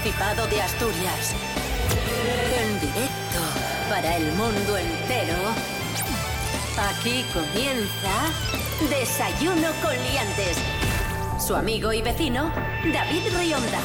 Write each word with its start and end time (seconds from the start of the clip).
Principado 0.00 0.46
de 0.46 0.62
Asturias. 0.62 1.34
En 2.56 2.80
directo 2.80 3.40
para 3.90 4.16
el 4.16 4.32
mundo 4.32 4.78
entero. 4.78 5.34
Aquí 6.78 7.24
comienza 7.34 8.32
Desayuno 8.88 9.68
con 9.82 9.92
Liantes. 9.92 10.56
Su 11.38 11.54
amigo 11.54 11.92
y 11.92 12.00
vecino, 12.00 12.50
David 12.90 13.36
Rionda. 13.36 13.80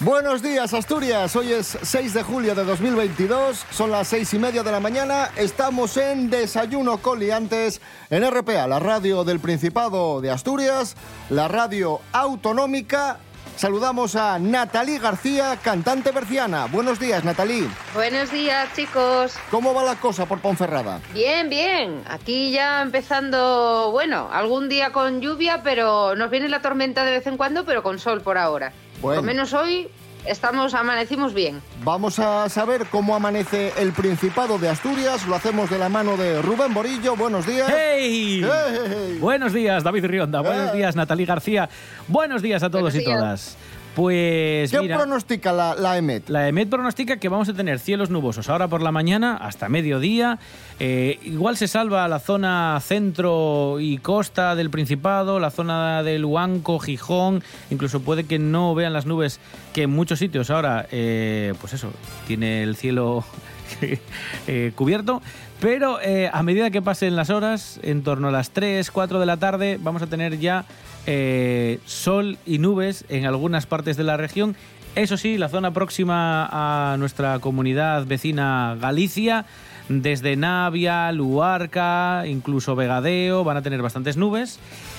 Buenos 0.00 0.42
días, 0.42 0.74
Asturias. 0.74 1.36
Hoy 1.36 1.52
es 1.52 1.78
6 1.80 2.14
de 2.14 2.22
julio 2.24 2.56
de 2.56 2.64
2022. 2.64 3.64
Son 3.70 3.92
las 3.92 4.08
seis 4.08 4.34
y 4.34 4.38
media 4.40 4.64
de 4.64 4.72
la 4.72 4.80
mañana. 4.80 5.30
Estamos 5.36 5.96
en 5.96 6.28
Desayuno 6.28 6.98
con 6.98 7.20
Liantes 7.20 7.80
en 8.10 8.28
RPA, 8.28 8.66
la 8.66 8.80
radio 8.80 9.22
del 9.22 9.38
Principado 9.38 10.20
de 10.20 10.32
Asturias, 10.32 10.96
la 11.30 11.46
radio 11.46 12.00
autonómica. 12.12 13.20
Saludamos 13.56 14.16
a 14.16 14.38
Natalí 14.38 14.98
García, 14.98 15.56
cantante 15.62 16.10
berciana. 16.10 16.66
Buenos 16.66 16.98
días, 16.98 17.22
Natalí. 17.24 17.68
Buenos 17.94 18.32
días, 18.32 18.68
chicos. 18.74 19.34
¿Cómo 19.50 19.72
va 19.72 19.84
la 19.84 19.96
cosa 19.96 20.26
por 20.26 20.40
Ponferrada? 20.40 21.00
Bien, 21.12 21.48
bien. 21.48 22.02
Aquí 22.08 22.50
ya 22.50 22.82
empezando, 22.82 23.90
bueno, 23.92 24.28
algún 24.32 24.68
día 24.68 24.90
con 24.90 25.20
lluvia, 25.20 25.62
pero 25.62 26.16
nos 26.16 26.30
viene 26.30 26.48
la 26.48 26.60
tormenta 26.60 27.04
de 27.04 27.12
vez 27.12 27.26
en 27.26 27.36
cuando, 27.36 27.64
pero 27.64 27.82
con 27.82 27.98
sol 27.98 28.20
por 28.22 28.36
ahora. 28.36 28.72
Bueno. 29.00 29.20
Por 29.20 29.26
lo 29.28 29.32
menos 29.34 29.52
hoy 29.52 29.88
estamos, 30.26 30.74
amanecimos 30.74 31.34
bien. 31.34 31.60
Vamos 31.84 32.18
a 32.18 32.48
saber 32.48 32.86
cómo 32.90 33.14
amanece 33.14 33.72
el 33.78 33.92
Principado 33.92 34.58
de 34.58 34.68
Asturias. 34.68 35.26
Lo 35.26 35.34
hacemos 35.34 35.70
de 35.70 35.78
la 35.78 35.88
mano 35.88 36.16
de 36.16 36.40
Rubén 36.42 36.72
Borillo. 36.74 37.16
Buenos 37.16 37.46
días. 37.46 37.70
¡Hey! 37.74 38.42
¡Hey! 38.44 39.18
Buenos 39.20 39.52
días, 39.52 39.82
David 39.84 40.06
Rionda. 40.06 40.40
Buenos 40.40 40.70
Eh. 40.72 40.76
días, 40.76 40.96
Natalie 40.96 41.26
García. 41.26 41.68
Buenos 42.08 42.42
días 42.42 42.62
a 42.62 42.70
todos 42.70 42.82
Buenos 42.92 42.94
y 42.94 43.04
días. 43.04 43.18
todas. 43.18 43.56
Pues 43.94 44.70
¿Qué 44.70 44.80
mira, 44.80 44.96
pronostica 44.96 45.52
la, 45.52 45.74
la 45.74 45.98
EMET? 45.98 46.28
la 46.30 46.48
EMET 46.48 46.68
pronostica 46.68 47.18
que 47.18 47.28
vamos 47.28 47.48
a 47.50 47.52
tener 47.54 47.78
cielos 47.78 48.08
nubosos 48.08 48.48
ahora 48.48 48.68
por 48.68 48.80
la 48.80 48.90
mañana 48.90 49.36
hasta 49.36 49.68
mediodía. 49.68 50.38
Eh, 50.80 51.18
igual 51.24 51.58
se 51.58 51.68
salva 51.68 52.08
la 52.08 52.18
zona 52.18 52.80
centro 52.82 53.80
y 53.80 53.98
costa 53.98 54.54
del 54.54 54.70
Principado, 54.70 55.40
la 55.40 55.50
zona 55.50 56.02
del 56.02 56.24
Huanco, 56.24 56.78
Gijón. 56.78 57.42
Incluso 57.70 58.00
puede 58.00 58.24
que 58.24 58.38
no 58.38 58.74
vean 58.74 58.94
las 58.94 59.04
nubes 59.04 59.40
que 59.74 59.82
en 59.82 59.90
muchos 59.90 60.18
sitios 60.18 60.50
ahora, 60.50 60.86
eh, 60.90 61.52
pues 61.60 61.74
eso, 61.74 61.92
tiene 62.26 62.62
el 62.62 62.76
cielo 62.76 63.24
eh, 64.46 64.72
cubierto. 64.74 65.20
Pero 65.62 66.00
eh, 66.00 66.28
a 66.32 66.42
medida 66.42 66.72
que 66.72 66.82
pasen 66.82 67.14
las 67.14 67.30
horas, 67.30 67.78
en 67.84 68.02
torno 68.02 68.28
a 68.28 68.30
las 68.32 68.50
3, 68.50 68.90
4 68.90 69.20
de 69.20 69.26
la 69.26 69.36
tarde, 69.36 69.78
vamos 69.80 70.02
a 70.02 70.08
tener 70.08 70.40
ya 70.40 70.64
eh, 71.06 71.78
sol 71.86 72.36
y 72.44 72.58
nubes 72.58 73.04
en 73.08 73.26
algunas 73.26 73.66
partes 73.66 73.96
de 73.96 74.02
la 74.02 74.16
región. 74.16 74.56
Eso 74.96 75.16
sí, 75.16 75.38
la 75.38 75.48
zona 75.48 75.72
próxima 75.72 76.48
a 76.50 76.96
nuestra 76.96 77.38
comunidad 77.38 78.06
vecina 78.06 78.76
Galicia, 78.80 79.46
desde 79.88 80.34
Navia, 80.34 81.12
Luarca, 81.12 82.24
incluso 82.26 82.74
Vegadeo, 82.74 83.44
van 83.44 83.58
a 83.58 83.62
tener 83.62 83.82
bastantes 83.82 84.16
nubes 84.16 84.58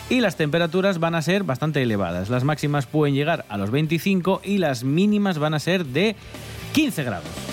y 0.09 0.21
las 0.21 0.37
temperaturas 0.37 0.97
van 0.97 1.15
a 1.15 1.21
ser 1.21 1.43
bastante 1.43 1.81
elevadas. 1.81 2.29
Las 2.29 2.45
máximas 2.45 2.85
pueden 2.85 3.15
llegar 3.15 3.43
a 3.49 3.57
los 3.57 3.69
25 3.69 4.39
y 4.45 4.59
las 4.59 4.85
mínimas 4.85 5.39
van 5.39 5.55
a 5.55 5.59
ser 5.59 5.85
de 5.85 6.15
15 6.71 7.03
grados. 7.03 7.52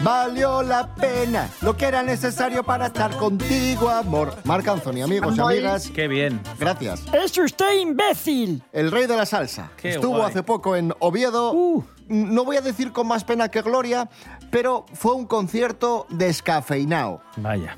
Valió 0.00 0.62
la 0.62 0.94
pena 0.94 1.48
lo 1.62 1.74
que 1.76 1.86
era 1.86 2.02
necesario 2.02 2.62
para 2.62 2.86
estar 2.86 3.16
contigo, 3.16 3.88
amor. 3.88 4.34
Marc 4.44 4.68
Anthony, 4.68 5.02
amigos 5.02 5.36
y 5.36 5.40
amigas. 5.40 5.90
Qué 5.94 6.06
bien. 6.06 6.40
Gracias. 6.58 7.02
¡Es 7.14 7.36
usted 7.38 7.80
imbécil! 7.80 8.62
El 8.72 8.90
rey 8.90 9.06
de 9.06 9.16
la 9.16 9.24
salsa. 9.24 9.70
Qué 9.76 9.90
Estuvo 9.90 10.18
guay. 10.18 10.30
hace 10.30 10.42
poco 10.42 10.76
en 10.76 10.92
Oviedo. 10.98 11.52
Uh. 11.52 11.84
No 12.08 12.44
voy 12.44 12.56
a 12.56 12.60
decir 12.60 12.92
con 12.92 13.08
más 13.08 13.24
pena 13.24 13.48
que 13.48 13.62
gloria, 13.62 14.08
pero 14.50 14.84
fue 14.92 15.14
un 15.14 15.26
concierto 15.26 16.06
descafeinado. 16.10 17.20
Vaya. 17.38 17.76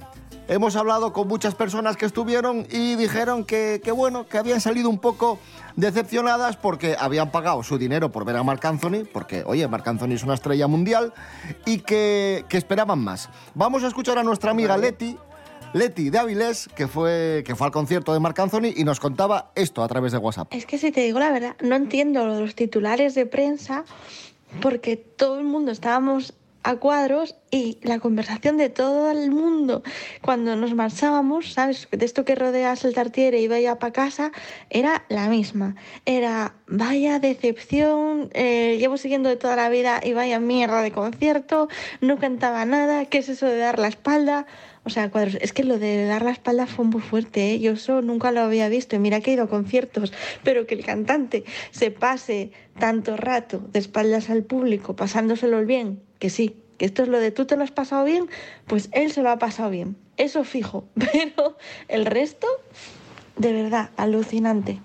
Hemos 0.50 0.76
hablado 0.76 1.12
con 1.12 1.28
muchas 1.28 1.54
personas 1.54 1.98
que 1.98 2.06
estuvieron 2.06 2.66
y 2.70 2.94
dijeron 2.96 3.44
que, 3.44 3.82
que, 3.84 3.92
bueno, 3.92 4.26
que 4.26 4.38
habían 4.38 4.62
salido 4.62 4.88
un 4.88 4.98
poco 4.98 5.38
decepcionadas 5.76 6.56
porque 6.56 6.96
habían 6.98 7.30
pagado 7.30 7.62
su 7.62 7.76
dinero 7.76 8.10
por 8.10 8.24
ver 8.24 8.36
a 8.36 8.42
Marc 8.42 8.64
Anthony, 8.64 9.04
porque, 9.12 9.42
oye, 9.44 9.68
Marc 9.68 9.86
Anthony 9.86 10.12
es 10.12 10.22
una 10.22 10.32
estrella 10.32 10.66
mundial, 10.66 11.12
y 11.66 11.80
que, 11.80 12.46
que 12.48 12.56
esperaban 12.56 12.98
más. 12.98 13.28
Vamos 13.54 13.84
a 13.84 13.88
escuchar 13.88 14.16
a 14.16 14.22
nuestra 14.22 14.50
amiga 14.50 14.78
Leti, 14.78 15.18
Leti 15.74 16.08
de 16.08 16.18
Avilés, 16.18 16.70
que 16.74 16.88
fue, 16.88 17.42
que 17.44 17.54
fue 17.54 17.66
al 17.66 17.72
concierto 17.72 18.14
de 18.14 18.20
Marc 18.20 18.38
Anthony 18.38 18.72
y 18.74 18.84
nos 18.84 19.00
contaba 19.00 19.52
esto 19.54 19.84
a 19.84 19.88
través 19.88 20.12
de 20.12 20.18
WhatsApp. 20.18 20.48
Es 20.50 20.64
que 20.64 20.78
si 20.78 20.90
te 20.90 21.02
digo 21.02 21.18
la 21.18 21.30
verdad, 21.30 21.56
no 21.60 21.76
entiendo 21.76 22.24
lo 22.26 22.36
de 22.36 22.40
los 22.40 22.54
titulares 22.54 23.14
de 23.14 23.26
prensa 23.26 23.84
porque 24.62 24.96
todo 24.96 25.38
el 25.38 25.44
mundo 25.44 25.70
estábamos 25.70 26.32
a 26.62 26.76
cuadros 26.76 27.36
y 27.50 27.78
la 27.82 27.98
conversación 27.98 28.56
de 28.56 28.68
todo 28.68 29.10
el 29.10 29.30
mundo 29.30 29.82
cuando 30.20 30.56
nos 30.56 30.74
marchábamos, 30.74 31.52
¿sabes? 31.52 31.88
De 31.90 32.04
esto 32.04 32.24
que 32.24 32.34
rodeas 32.34 32.84
el 32.84 32.94
tartiere 32.94 33.40
y 33.40 33.48
vaya 33.48 33.78
para 33.78 33.92
casa, 33.92 34.32
era 34.70 35.04
la 35.08 35.28
misma. 35.28 35.76
Era, 36.04 36.54
vaya 36.66 37.18
decepción, 37.20 38.30
eh, 38.34 38.76
llevo 38.78 38.96
siguiendo 38.96 39.28
de 39.28 39.36
toda 39.36 39.56
la 39.56 39.68
vida 39.68 40.00
y 40.02 40.12
vaya 40.12 40.40
mierda 40.40 40.82
de 40.82 40.92
concierto, 40.92 41.68
no 42.00 42.18
cantaba 42.18 42.64
nada, 42.64 43.06
¿qué 43.06 43.18
es 43.18 43.28
eso 43.28 43.46
de 43.46 43.58
dar 43.58 43.78
la 43.78 43.88
espalda? 43.88 44.46
O 44.84 44.90
sea, 44.90 45.10
cuadros, 45.10 45.36
es 45.40 45.52
que 45.52 45.64
lo 45.64 45.78
de 45.78 46.06
dar 46.06 46.22
la 46.22 46.30
espalda 46.30 46.66
fue 46.66 46.84
muy 46.84 47.02
fuerte, 47.02 47.52
¿eh? 47.52 47.60
yo 47.60 47.72
eso 47.72 48.00
nunca 48.00 48.32
lo 48.32 48.40
había 48.40 48.68
visto. 48.68 48.96
Y 48.96 48.98
mira 48.98 49.20
que 49.20 49.30
he 49.30 49.34
ido 49.34 49.44
a 49.44 49.48
conciertos, 49.48 50.12
pero 50.42 50.66
que 50.66 50.74
el 50.74 50.84
cantante 50.84 51.44
se 51.72 51.90
pase 51.90 52.52
tanto 52.78 53.16
rato 53.16 53.58
de 53.58 53.80
espaldas 53.80 54.30
al 54.30 54.44
público, 54.44 54.96
pasándoselo 54.96 55.64
bien, 55.66 56.00
que 56.18 56.30
sí, 56.30 56.56
que 56.78 56.86
esto 56.86 57.02
es 57.02 57.08
lo 57.08 57.18
de 57.18 57.30
tú 57.30 57.44
te 57.44 57.56
lo 57.56 57.64
has 57.64 57.70
pasado 57.70 58.04
bien, 58.04 58.28
pues 58.66 58.88
él 58.92 59.12
se 59.12 59.22
lo 59.22 59.30
ha 59.30 59.38
pasado 59.38 59.70
bien. 59.70 59.96
Eso 60.16 60.44
fijo, 60.44 60.88
pero 60.94 61.56
el 61.88 62.06
resto, 62.06 62.46
de 63.36 63.52
verdad, 63.52 63.90
alucinante. 63.96 64.80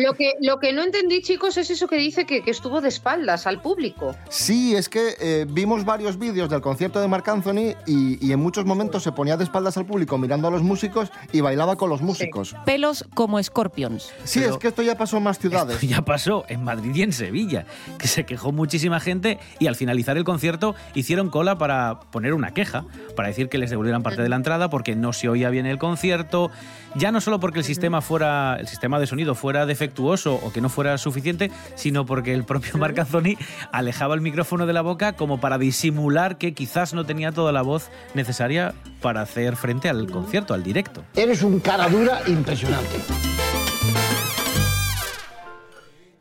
Lo 0.00 0.14
que, 0.14 0.34
lo 0.40 0.60
que 0.60 0.72
no 0.72 0.84
entendí, 0.84 1.22
chicos, 1.22 1.56
es 1.56 1.70
eso 1.70 1.88
que 1.88 1.96
dice 1.96 2.24
que, 2.24 2.42
que 2.44 2.52
estuvo 2.52 2.80
de 2.80 2.86
espaldas 2.88 3.48
al 3.48 3.60
público. 3.60 4.14
Sí, 4.28 4.76
es 4.76 4.88
que 4.88 5.16
eh, 5.20 5.44
vimos 5.48 5.84
varios 5.84 6.20
vídeos 6.20 6.48
del 6.48 6.60
concierto 6.60 7.00
de 7.00 7.08
Marc 7.08 7.26
Anthony 7.28 7.74
y, 7.84 8.24
y 8.24 8.30
en 8.30 8.38
muchos 8.38 8.64
momentos 8.64 9.02
se 9.02 9.10
ponía 9.10 9.36
de 9.36 9.42
espaldas 9.42 9.76
al 9.76 9.86
público 9.86 10.16
mirando 10.16 10.46
a 10.46 10.52
los 10.52 10.62
músicos 10.62 11.10
y 11.32 11.40
bailaba 11.40 11.74
con 11.74 11.90
los 11.90 12.00
músicos. 12.00 12.54
pelos 12.64 13.04
como 13.14 13.42
Scorpions. 13.42 14.12
Sí, 14.22 14.38
Pero- 14.38 14.52
es 14.52 14.58
que 14.58 14.68
esto 14.68 14.82
ya 14.82 14.96
pasó 14.96 15.16
en 15.16 15.24
más 15.24 15.40
ciudades. 15.40 15.74
Esto 15.74 15.86
ya 15.96 16.02
pasó 16.02 16.44
en 16.48 16.62
Madrid 16.62 16.94
y 16.94 17.02
en 17.02 17.12
Sevilla, 17.12 17.66
que 17.98 18.06
se 18.06 18.24
quejó 18.24 18.52
muchísima 18.52 19.00
gente 19.00 19.40
y 19.58 19.66
al 19.66 19.74
finalizar 19.74 20.16
el 20.16 20.22
concierto 20.22 20.76
hicieron 20.94 21.28
cola 21.28 21.58
para 21.58 21.98
poner 22.12 22.34
una 22.34 22.54
queja, 22.54 22.84
para 23.16 23.26
decir 23.26 23.48
que 23.48 23.58
les 23.58 23.70
devolvieran 23.70 24.04
parte 24.04 24.22
de 24.22 24.28
la 24.28 24.36
entrada 24.36 24.70
porque 24.70 24.94
no 24.94 25.12
se 25.12 25.28
oía 25.28 25.50
bien 25.50 25.66
el 25.66 25.78
concierto, 25.78 26.52
ya 26.94 27.10
no 27.10 27.20
solo 27.20 27.40
porque 27.40 27.58
el 27.58 27.64
sistema 27.64 28.00
fuera 28.00 28.58
el 28.60 28.68
sistema 28.68 29.00
de 29.00 29.08
sonido 29.08 29.34
fuera 29.34 29.66
defectuoso 29.66 29.87
o 30.26 30.52
que 30.52 30.60
no 30.60 30.68
fuera 30.68 30.96
suficiente, 30.98 31.50
sino 31.74 32.06
porque 32.06 32.32
el 32.32 32.44
propio 32.44 32.78
Marc 32.78 32.98
Anthony 32.98 33.36
alejaba 33.72 34.14
el 34.14 34.20
micrófono 34.20 34.66
de 34.66 34.72
la 34.72 34.82
boca 34.82 35.14
como 35.14 35.40
para 35.40 35.58
disimular 35.58 36.38
que 36.38 36.54
quizás 36.54 36.94
no 36.94 37.04
tenía 37.04 37.32
toda 37.32 37.52
la 37.52 37.62
voz 37.62 37.90
necesaria 38.14 38.74
para 39.00 39.22
hacer 39.22 39.56
frente 39.56 39.88
al 39.88 40.10
concierto, 40.10 40.54
al 40.54 40.62
directo. 40.62 41.04
Eres 41.14 41.42
un 41.42 41.60
cara 41.60 41.88
dura 41.88 42.20
impresionante. 42.26 42.96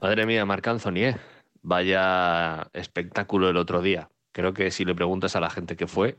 Madre 0.02 0.26
mía, 0.26 0.46
Marc 0.46 0.68
Anthony, 0.68 0.98
¿eh? 0.98 1.18
Vaya 1.62 2.68
espectáculo 2.74 3.50
el 3.50 3.58
otro 3.58 3.82
día. 3.82 4.10
Creo 4.32 4.54
que 4.54 4.72
si 4.72 4.86
le 4.86 4.96
preguntas 4.96 5.36
a 5.36 5.40
la 5.40 5.50
gente 5.50 5.76
que 5.76 5.88
fue, 5.88 6.18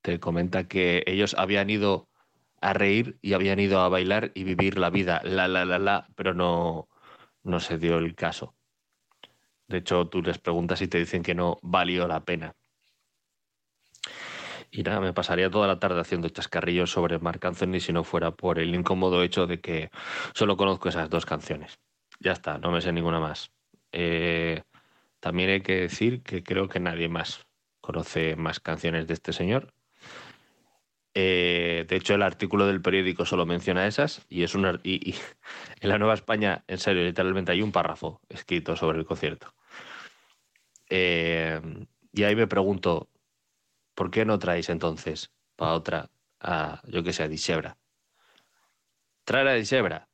te 0.00 0.18
comenta 0.18 0.64
que 0.64 1.02
ellos 1.06 1.34
habían 1.38 1.70
ido 1.70 2.08
a 2.62 2.72
reír 2.72 3.18
y 3.20 3.34
habían 3.34 3.58
ido 3.58 3.80
a 3.80 3.88
bailar 3.88 4.32
y 4.34 4.44
vivir 4.44 4.78
la 4.78 4.88
vida, 4.88 5.20
la, 5.24 5.48
la, 5.48 5.64
la, 5.64 5.78
la, 5.78 6.08
pero 6.14 6.32
no, 6.32 6.88
no 7.42 7.60
se 7.60 7.76
dio 7.76 7.98
el 7.98 8.14
caso. 8.14 8.54
De 9.68 9.78
hecho, 9.78 10.08
tú 10.08 10.22
les 10.22 10.38
preguntas 10.38 10.80
y 10.80 10.88
te 10.88 10.98
dicen 10.98 11.22
que 11.22 11.34
no 11.34 11.58
valió 11.62 12.06
la 12.06 12.24
pena. 12.24 12.54
Y 14.70 14.82
nada, 14.82 15.00
me 15.00 15.12
pasaría 15.12 15.50
toda 15.50 15.66
la 15.66 15.78
tarde 15.78 16.00
haciendo 16.00 16.28
chascarrillos 16.30 16.90
sobre 16.90 17.18
Marc 17.18 17.44
Anthony 17.44 17.80
si 17.80 17.92
no 17.92 18.04
fuera 18.04 18.30
por 18.30 18.58
el 18.58 18.74
incómodo 18.74 19.22
hecho 19.22 19.46
de 19.46 19.60
que 19.60 19.90
solo 20.34 20.56
conozco 20.56 20.88
esas 20.88 21.10
dos 21.10 21.26
canciones. 21.26 21.78
Ya 22.20 22.32
está, 22.32 22.58
no 22.58 22.70
me 22.70 22.80
sé 22.80 22.92
ninguna 22.92 23.20
más. 23.20 23.50
Eh, 23.92 24.62
también 25.20 25.50
hay 25.50 25.60
que 25.60 25.80
decir 25.80 26.22
que 26.22 26.42
creo 26.42 26.68
que 26.68 26.80
nadie 26.80 27.08
más 27.08 27.46
conoce 27.80 28.36
más 28.36 28.60
canciones 28.60 29.06
de 29.06 29.14
este 29.14 29.32
señor. 29.32 29.74
Eh, 31.14 31.84
de 31.88 31.96
hecho, 31.96 32.14
el 32.14 32.22
artículo 32.22 32.66
del 32.66 32.80
periódico 32.80 33.26
solo 33.26 33.44
menciona 33.44 33.86
esas 33.86 34.24
y 34.30 34.44
es 34.44 34.54
una 34.54 34.80
y, 34.82 35.14
en 35.80 35.88
la 35.88 35.98
Nueva 35.98 36.14
España, 36.14 36.64
en 36.66 36.78
serio, 36.78 37.04
literalmente 37.04 37.52
hay 37.52 37.62
un 37.62 37.72
párrafo 37.72 38.20
escrito 38.28 38.76
sobre 38.76 38.98
el 38.98 39.04
concierto. 39.04 39.52
Eh, 40.88 41.60
y 42.12 42.24
ahí 42.24 42.36
me 42.36 42.46
pregunto, 42.46 43.08
¿por 43.94 44.10
qué 44.10 44.24
no 44.24 44.38
traéis 44.38 44.68
entonces 44.68 45.32
para 45.56 45.72
otra, 45.72 46.10
a, 46.40 46.82
yo 46.86 47.02
que 47.02 47.12
sé, 47.12 47.22
a 47.22 47.28
Disebra? 47.28 47.76
Traer 49.24 49.48
a 49.48 49.54
Disebra, 49.54 50.08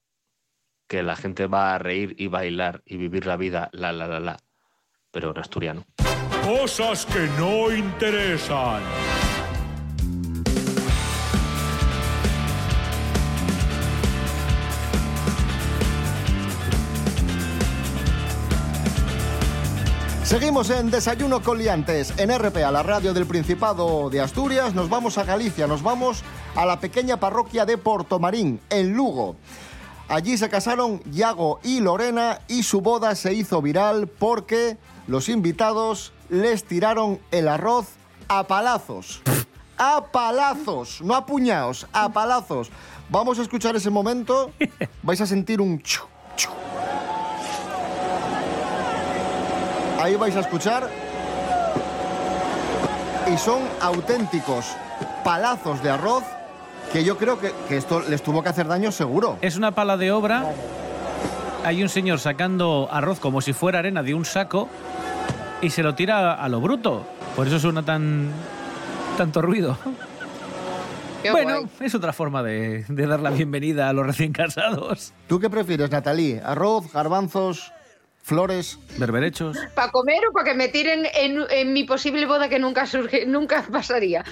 que 0.86 1.02
la 1.02 1.16
gente 1.16 1.46
va 1.46 1.74
a 1.74 1.78
reír 1.78 2.14
y 2.18 2.28
bailar 2.28 2.82
y 2.84 2.96
vivir 2.96 3.26
la 3.26 3.36
vida, 3.36 3.70
la, 3.72 3.92
la, 3.92 4.06
la, 4.06 4.20
la, 4.20 4.36
pero 5.10 5.30
en 5.30 5.38
asturiano. 5.38 5.84
Cosas 6.44 7.06
que 7.06 7.26
no 7.38 7.72
interesan. 7.72 8.82
Seguimos 20.28 20.68
en 20.68 20.90
Desayuno 20.90 21.42
con 21.42 21.56
Liantes, 21.56 22.12
en 22.18 22.28
RPA, 22.38 22.70
la 22.70 22.82
radio 22.82 23.14
del 23.14 23.24
Principado 23.24 24.10
de 24.10 24.20
Asturias. 24.20 24.74
Nos 24.74 24.90
vamos 24.90 25.16
a 25.16 25.24
Galicia, 25.24 25.66
nos 25.66 25.82
vamos 25.82 26.22
a 26.54 26.66
la 26.66 26.80
pequeña 26.80 27.18
parroquia 27.18 27.64
de 27.64 27.78
Portomarín, 27.78 28.60
en 28.68 28.92
Lugo. 28.92 29.36
Allí 30.06 30.36
se 30.36 30.50
casaron 30.50 31.00
Yago 31.10 31.60
y 31.62 31.80
Lorena 31.80 32.40
y 32.46 32.64
su 32.64 32.82
boda 32.82 33.14
se 33.14 33.32
hizo 33.32 33.62
viral 33.62 34.06
porque 34.06 34.76
los 35.06 35.30
invitados 35.30 36.12
les 36.28 36.62
tiraron 36.64 37.20
el 37.30 37.48
arroz 37.48 37.86
a 38.28 38.46
palazos. 38.46 39.22
A 39.78 40.12
palazos, 40.12 41.00
no 41.00 41.14
a 41.14 41.24
puñados, 41.24 41.86
a 41.90 42.10
palazos. 42.10 42.68
Vamos 43.08 43.38
a 43.38 43.42
escuchar 43.42 43.76
ese 43.76 43.88
momento. 43.88 44.50
Vais 45.02 45.22
a 45.22 45.26
sentir 45.26 45.62
un 45.62 45.80
chu, 45.80 46.02
chu. 46.36 46.50
Ahí 49.98 50.14
vais 50.16 50.36
a 50.36 50.40
escuchar. 50.40 50.88
Y 53.32 53.36
son 53.36 53.62
auténticos 53.80 54.66
palazos 55.24 55.82
de 55.82 55.90
arroz 55.90 56.24
que 56.92 57.04
yo 57.04 57.18
creo 57.18 57.38
que, 57.38 57.52
que 57.68 57.76
esto 57.76 58.00
les 58.08 58.22
tuvo 58.22 58.42
que 58.42 58.48
hacer 58.48 58.66
daño 58.68 58.90
seguro. 58.92 59.36
Es 59.42 59.56
una 59.56 59.72
pala 59.72 59.96
de 59.96 60.10
obra. 60.12 60.44
Hay 61.64 61.82
un 61.82 61.88
señor 61.88 62.20
sacando 62.20 62.88
arroz 62.90 63.20
como 63.20 63.40
si 63.40 63.52
fuera 63.52 63.80
arena 63.80 64.02
de 64.02 64.14
un 64.14 64.24
saco 64.24 64.68
y 65.60 65.70
se 65.70 65.82
lo 65.82 65.94
tira 65.94 66.34
a 66.34 66.48
lo 66.48 66.60
bruto. 66.60 67.04
Por 67.36 67.46
eso 67.46 67.58
suena 67.58 67.82
tan 67.82 68.30
tanto 69.16 69.42
ruido. 69.42 69.76
Qué 71.22 71.32
bueno, 71.32 71.62
guay. 71.62 71.68
es 71.80 71.94
otra 71.96 72.12
forma 72.12 72.44
de, 72.44 72.84
de 72.88 73.06
dar 73.06 73.18
la 73.18 73.30
bienvenida 73.30 73.88
a 73.88 73.92
los 73.92 74.06
recién 74.06 74.32
casados. 74.32 75.12
¿Tú 75.26 75.40
qué 75.40 75.50
prefieres, 75.50 75.90
Natalie? 75.90 76.40
¿Arroz, 76.44 76.92
garbanzos, 76.92 77.72
flores? 78.28 78.78
Berberechos. 78.98 79.56
¿Para 79.74 79.90
comer 79.90 80.20
o 80.28 80.32
para 80.32 80.50
que 80.50 80.54
me 80.54 80.68
tiren 80.68 81.06
en, 81.14 81.44
en 81.50 81.72
mi 81.72 81.84
posible 81.84 82.26
boda 82.26 82.48
que 82.48 82.58
nunca 82.58 82.86
surge, 82.86 83.24
nunca 83.24 83.64
pasaría? 83.72 84.22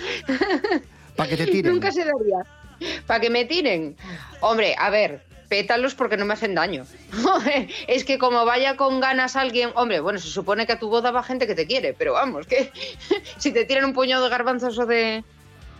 Para 1.16 1.31
que 1.31 1.37
te 1.37 1.46
tiren. 1.46 1.72
Nunca 1.72 1.90
se 1.90 2.04
daría. 2.04 2.44
Para 3.06 3.20
que 3.20 3.31
me 3.31 3.46
tiren. 3.46 3.96
Hombre, 4.40 4.75
a 4.78 4.90
ver, 4.90 5.22
pétalos 5.48 5.94
porque 5.94 6.19
no 6.19 6.26
me 6.26 6.34
hacen 6.34 6.54
daño. 6.54 6.84
es 7.88 8.04
que 8.04 8.19
como 8.19 8.44
vaya 8.44 8.76
con 8.76 9.00
ganas 9.00 9.34
alguien, 9.34 9.70
hombre, 9.75 10.00
bueno, 10.00 10.19
se 10.19 10.28
supone 10.28 10.66
que 10.66 10.72
a 10.72 10.78
tu 10.78 10.90
boda 10.90 11.10
va 11.10 11.22
gente 11.22 11.46
que 11.46 11.54
te 11.54 11.66
quiere, 11.66 11.94
pero 11.94 12.12
vamos, 12.12 12.46
que 12.46 12.70
si 13.38 13.50
te 13.50 13.64
tiran 13.64 13.87
un 13.87 13.94
puñado 13.94 14.25
de 14.25 14.31
garbanzos 14.31 14.78
o 14.78 14.84
de 14.84 15.25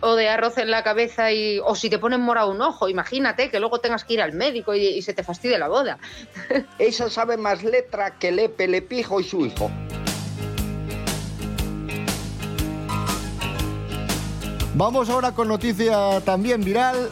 o 0.01 0.15
de 0.15 0.29
arroz 0.29 0.57
en 0.57 0.71
la 0.71 0.83
cabeza 0.83 1.31
y 1.31 1.59
o 1.59 1.75
si 1.75 1.89
te 1.89 1.99
ponen 1.99 2.21
morado 2.21 2.51
un 2.51 2.61
ojo, 2.61 2.89
imagínate 2.89 3.49
que 3.49 3.59
luego 3.59 3.79
tengas 3.79 4.03
que 4.03 4.13
ir 4.15 4.21
al 4.21 4.33
médico 4.33 4.75
y, 4.75 4.85
y 4.85 5.01
se 5.01 5.13
te 5.13 5.23
fastidie 5.23 5.57
la 5.57 5.67
boda. 5.67 5.97
Esa 6.79 7.09
sabe 7.09 7.37
más 7.37 7.63
letra 7.63 8.17
que 8.17 8.31
Lepe, 8.31 8.67
Lepijo 8.67 9.19
y 9.19 9.23
su 9.23 9.45
hijo. 9.45 9.71
Vamos 14.77 15.09
ahora 15.09 15.31
con 15.31 15.47
noticia 15.47 16.21
también 16.23 16.63
viral. 16.63 17.09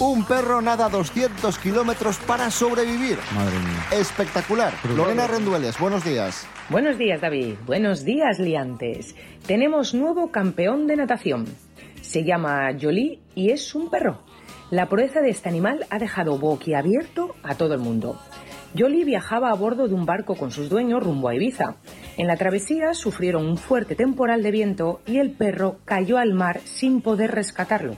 Un 0.00 0.24
perro 0.24 0.60
nada 0.60 0.90
200 0.90 1.58
kilómetros 1.58 2.18
para 2.18 2.50
sobrevivir. 2.50 3.18
Madre 3.34 3.58
mía. 3.58 4.00
Espectacular. 4.00 4.72
Lorena 4.96 5.26
Rendueles, 5.26 5.78
buenos 5.78 6.04
días. 6.04 6.46
Buenos 6.68 6.98
días, 6.98 7.20
David. 7.20 7.54
Buenos 7.66 8.04
días, 8.04 8.38
liantes. 8.38 9.14
Tenemos 9.46 9.94
nuevo 9.94 10.30
campeón 10.30 10.86
de 10.86 10.96
natación. 10.96 11.46
Se 12.00 12.24
llama 12.24 12.70
Jolie 12.80 13.20
y 13.34 13.50
es 13.50 13.74
un 13.74 13.90
perro. 13.90 14.22
La 14.70 14.88
proeza 14.88 15.20
de 15.20 15.30
este 15.30 15.48
animal 15.48 15.86
ha 15.90 15.98
dejado 15.98 16.38
boquiabierto 16.38 17.34
a 17.42 17.54
todo 17.54 17.74
el 17.74 17.80
mundo. 17.80 18.20
Jolie 18.76 19.04
viajaba 19.04 19.50
a 19.50 19.54
bordo 19.54 19.88
de 19.88 19.94
un 19.94 20.06
barco 20.06 20.36
con 20.36 20.52
sus 20.52 20.68
dueños 20.68 21.02
rumbo 21.02 21.28
a 21.28 21.34
Ibiza. 21.34 21.76
En 22.16 22.28
la 22.28 22.36
travesía 22.36 22.94
sufrieron 22.94 23.46
un 23.46 23.56
fuerte 23.56 23.96
temporal 23.96 24.42
de 24.42 24.50
viento 24.52 25.00
y 25.06 25.18
el 25.18 25.32
perro 25.32 25.78
cayó 25.84 26.18
al 26.18 26.34
mar 26.34 26.60
sin 26.64 27.02
poder 27.02 27.32
rescatarlo. 27.32 27.96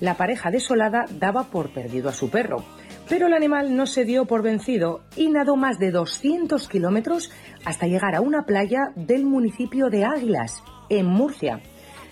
La 0.00 0.14
pareja 0.14 0.50
desolada 0.50 1.04
daba 1.10 1.44
por 1.44 1.70
perdido 1.70 2.08
a 2.08 2.14
su 2.14 2.30
perro, 2.30 2.64
pero 3.08 3.26
el 3.26 3.34
animal 3.34 3.76
no 3.76 3.86
se 3.86 4.04
dio 4.04 4.24
por 4.24 4.42
vencido 4.42 5.02
y 5.16 5.28
nadó 5.28 5.56
más 5.56 5.78
de 5.78 5.90
200 5.90 6.68
kilómetros 6.68 7.30
hasta 7.64 7.86
llegar 7.86 8.14
a 8.14 8.20
una 8.20 8.44
playa 8.46 8.92
del 8.94 9.24
municipio 9.24 9.88
de 9.90 10.04
Águilas, 10.04 10.62
en 10.88 11.06
Murcia. 11.06 11.60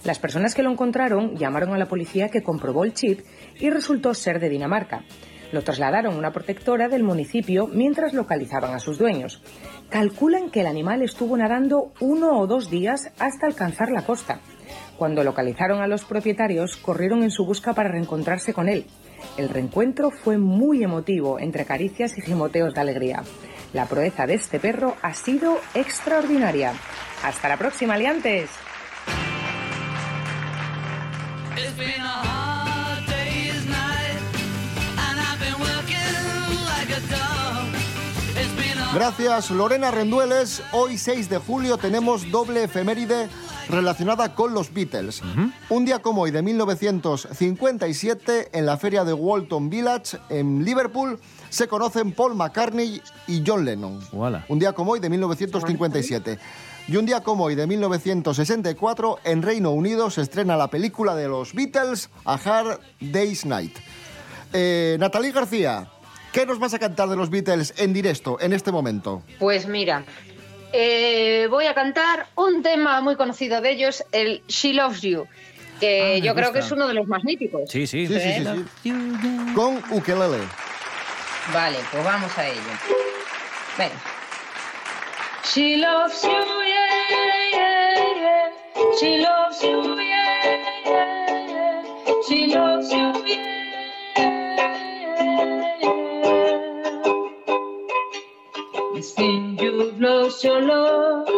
Las 0.04 0.18
personas 0.18 0.54
que 0.54 0.62
lo 0.62 0.70
encontraron 0.70 1.36
llamaron 1.36 1.72
a 1.72 1.78
la 1.78 1.86
policía 1.86 2.28
que 2.28 2.42
comprobó 2.42 2.84
el 2.84 2.92
chip 2.92 3.20
y 3.58 3.70
resultó 3.70 4.12
ser 4.12 4.38
de 4.38 4.50
Dinamarca. 4.50 5.02
Lo 5.50 5.62
trasladaron 5.62 6.14
a 6.14 6.18
una 6.18 6.32
protectora 6.32 6.88
del 6.88 7.04
municipio 7.04 7.68
mientras 7.68 8.12
localizaban 8.12 8.74
a 8.74 8.80
sus 8.80 8.98
dueños. 8.98 9.42
Calculan 9.88 10.50
que 10.50 10.60
el 10.60 10.66
animal 10.66 11.00
estuvo 11.02 11.36
nadando 11.36 11.92
uno 12.00 12.38
o 12.38 12.46
dos 12.46 12.70
días 12.70 13.12
hasta 13.18 13.46
alcanzar 13.46 13.90
la 13.90 14.04
costa. 14.04 14.40
Cuando 14.98 15.24
localizaron 15.24 15.80
a 15.80 15.86
los 15.86 16.04
propietarios, 16.04 16.76
corrieron 16.76 17.22
en 17.22 17.30
su 17.30 17.46
busca 17.46 17.72
para 17.72 17.90
reencontrarse 17.90 18.52
con 18.52 18.68
él. 18.68 18.86
El 19.38 19.48
reencuentro 19.48 20.10
fue 20.10 20.36
muy 20.36 20.82
emotivo, 20.82 21.38
entre 21.38 21.64
caricias 21.64 22.18
y 22.18 22.20
gimoteos 22.20 22.74
de 22.74 22.80
alegría. 22.80 23.22
La 23.72 23.86
proeza 23.86 24.26
de 24.26 24.34
este 24.34 24.60
perro 24.60 24.96
ha 25.02 25.14
sido 25.14 25.58
extraordinaria. 25.74 26.74
Hasta 27.22 27.48
la 27.48 27.56
próxima, 27.56 27.94
aliantes. 27.94 28.50
Gracias, 38.94 39.50
Lorena 39.50 39.90
Rendueles. 39.90 40.62
Hoy, 40.70 40.98
6 40.98 41.28
de 41.28 41.38
julio, 41.38 41.78
tenemos 41.78 42.30
doble 42.30 42.62
efeméride 42.62 43.28
relacionada 43.68 44.36
con 44.36 44.54
los 44.54 44.72
Beatles. 44.72 45.20
Un 45.68 45.84
día 45.84 45.98
como 45.98 46.22
hoy, 46.22 46.30
de 46.30 46.42
1957, 46.42 48.50
en 48.52 48.66
la 48.66 48.76
feria 48.76 49.02
de 49.02 49.12
Walton 49.12 49.68
Village, 49.68 50.18
en 50.28 50.64
Liverpool, 50.64 51.18
se 51.50 51.66
conocen 51.66 52.12
Paul 52.12 52.36
McCartney 52.36 53.02
y 53.26 53.42
John 53.44 53.64
Lennon. 53.64 53.98
Un 54.48 54.58
día 54.60 54.74
como 54.74 54.92
hoy, 54.92 55.00
de 55.00 55.10
1957. 55.10 56.38
Y 56.86 56.96
un 56.96 57.04
día 57.04 57.20
como 57.20 57.44
hoy, 57.44 57.56
de 57.56 57.66
1964, 57.66 59.18
en 59.24 59.42
Reino 59.42 59.72
Unido 59.72 60.08
se 60.08 60.20
estrena 60.20 60.56
la 60.56 60.68
película 60.68 61.16
de 61.16 61.26
los 61.26 61.52
Beatles, 61.52 62.10
A 62.24 62.34
Hard 62.34 62.78
Day's 63.00 63.44
Night. 63.44 63.76
Eh, 64.52 64.96
Natalie 65.00 65.32
García, 65.32 65.88
¿qué 66.34 66.44
nos 66.44 66.58
vas 66.58 66.74
a 66.74 66.78
cantar 66.80 67.08
de 67.08 67.16
los 67.16 67.30
Beatles 67.30 67.72
en 67.78 67.92
directo, 67.94 68.38
en 68.40 68.52
este 68.52 68.72
momento? 68.72 69.22
Pues 69.38 69.66
mira, 69.66 70.04
eh, 70.72 71.46
voy 71.48 71.66
a 71.66 71.74
cantar 71.74 72.26
un 72.34 72.62
tema 72.62 73.00
muy 73.00 73.14
conocido 73.16 73.60
de 73.60 73.70
ellos, 73.70 74.04
el 74.10 74.42
She 74.48 74.74
Loves 74.74 75.00
You, 75.02 75.26
que 75.78 76.16
Ah, 76.16 76.18
yo 76.18 76.34
creo 76.34 76.52
que 76.52 76.58
es 76.58 76.70
uno 76.72 76.88
de 76.88 76.94
los 76.94 77.06
más 77.06 77.22
míticos. 77.24 77.62
Sí, 77.70 77.86
sí. 77.86 78.06
Sí, 78.08 78.14
sí, 78.18 78.44
sí, 78.44 78.64
sí. 78.82 78.92
Con 79.54 79.80
ukelele. 79.90 80.40
Vale, 81.52 81.78
pues 81.92 82.04
vamos 82.04 82.36
a 82.36 82.46
ello. 82.48 82.60
Venga. 83.78 83.94
She 85.44 85.76
loves 85.76 86.20
you, 86.22 86.30
yeah, 86.30 87.52
yeah, 87.52 88.14
yeah. 88.20 88.50
She 88.98 89.18
loves 89.20 89.60
you, 89.62 89.96
yeah, 90.00 90.42
yeah, 90.84 91.46
yeah. 91.46 92.14
She 92.26 92.46
loves 92.48 92.90
you, 92.90 93.12
yeah, 93.26 93.63
It's 98.94 99.12
think 99.12 99.60
you've 99.60 100.00
lost 100.00 100.44
your 100.44 100.62
love. 100.62 101.28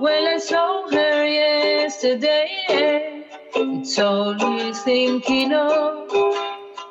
Well, 0.00 0.28
I 0.28 0.38
saw 0.38 0.90
her 0.90 1.24
yesterday. 1.26 3.24
It's 3.54 3.98
all 3.98 4.36
we're 4.38 4.74
thinking 4.74 5.52
of. 5.54 6.10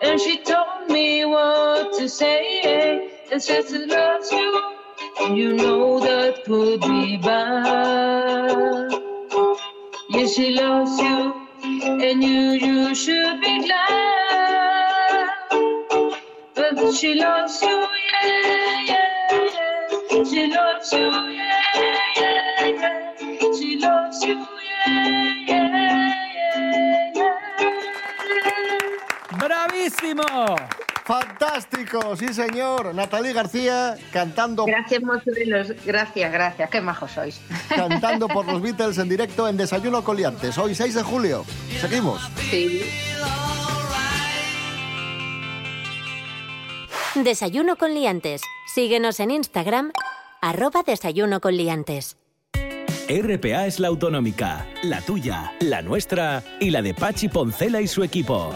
And 0.02 0.20
she 0.22 0.38
told 0.44 0.90
me 0.90 1.26
what 1.26 1.94
to 2.00 2.10
say. 2.10 3.10
And 3.32 3.42
says 3.42 3.70
she 3.70 3.86
loves 3.86 4.32
you. 4.32 4.74
And 5.22 5.38
you 5.38 5.54
know 5.56 6.00
that 6.00 6.44
could 6.46 6.82
be 6.82 7.18
bad. 7.18 8.92
Yes, 10.10 10.36
she 10.36 10.52
loves 10.52 11.00
you. 11.00 11.34
and 12.02 12.24
you, 12.24 12.52
you 12.68 12.96
should 12.96 13.42
be 13.42 13.66
glad. 13.68 15.30
But 16.56 16.94
she 16.94 17.16
loves 17.16 17.62
you, 17.62 17.88
loves 20.88 20.94
you, 20.94 21.34
yeah, 21.34 21.52
yeah, 22.16 22.68
yeah. 22.80 23.54
She 23.58 23.80
loves 23.80 24.22
you, 24.24 24.36
yeah, 24.36 25.34
yeah, 25.48 25.68
yeah, 26.34 27.12
yeah. 27.16 27.34
¡Bravísimo! 29.38 30.56
¡Fantástico! 31.06 32.16
Sí, 32.16 32.34
señor. 32.34 32.94
Natalie 32.94 33.34
García 33.34 33.96
cantando, 34.12 34.66
Gracias, 34.66 35.02
mozuelos. 35.02 35.74
Gracias, 35.86 36.32
gracias. 36.32 36.70
Qué 36.70 36.82
majos 36.82 37.12
sois. 37.12 37.42
cantando 37.70 38.28
por 38.28 38.46
los 38.46 38.62
Beatles 38.62 38.98
en 38.98 39.10
directo 39.10 39.48
en 39.48 39.58
Desayuno 39.58 40.04
con 40.04 40.18
Liantes. 40.18 40.58
Hoy 40.58 40.76
6 40.76 40.96
de 40.96 41.04
julio. 41.04 41.46
Seguimos. 41.80 42.30
Sí. 42.50 42.84
Desayuno 47.16 47.78
con 47.78 47.94
liantes. 47.94 48.42
Síguenos 48.68 49.20
en 49.20 49.32
Instagram, 49.32 49.92
arroba 50.48 50.82
desayuno 50.84 51.42
con 51.42 51.58
liantes. 51.58 52.18
RPA 53.10 53.68
es 53.68 53.80
la 53.80 53.90
autonómica, 53.90 54.66
la 54.84 55.02
tuya, 55.02 55.54
la 55.60 55.82
nuestra 55.82 56.44
y 56.60 56.70
la 56.70 56.82
de 56.82 56.94
Pachi 56.94 57.30
Poncela 57.30 57.82
y 57.82 57.88
su 57.88 58.04
equipo. 58.04 58.54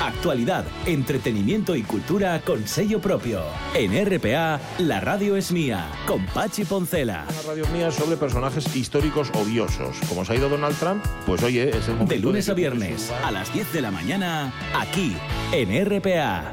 Actualidad, 0.00 0.64
entretenimiento 0.84 1.74
y 1.74 1.82
cultura 1.82 2.40
con 2.40 2.66
sello 2.66 3.00
propio. 3.00 3.42
En 3.74 3.92
RPA, 4.04 4.60
la 4.78 5.00
radio 5.00 5.36
es 5.36 5.52
mía, 5.52 5.86
con 6.06 6.24
Pachi 6.26 6.64
Poncela. 6.64 7.24
Una 7.28 7.54
radio 7.54 7.66
mía 7.68 7.90
sobre 7.90 8.16
personajes 8.16 8.74
históricos 8.76 9.30
odiosos. 9.34 9.96
Como 10.08 10.24
se 10.24 10.32
ha 10.32 10.36
ido 10.36 10.50
Donald 10.50 10.78
Trump, 10.78 11.04
pues 11.24 11.42
oye, 11.42 11.70
es 11.70 11.88
el 11.88 11.94
momento 11.94 12.14
De 12.14 12.20
lunes 12.20 12.48
a 12.50 12.54
viernes, 12.54 13.10
a 13.24 13.30
las 13.30 13.52
10 13.52 13.72
de 13.72 13.80
la 13.80 13.90
mañana, 13.90 14.52
aquí, 14.74 15.16
en 15.52 15.84
RPA. 15.86 16.52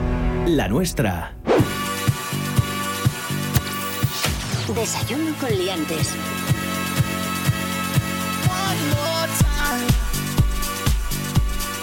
La 0.47 0.67
nuestra. 0.67 1.33
Desayuno 4.75 5.35
con 5.39 5.49
liantes. 5.51 6.15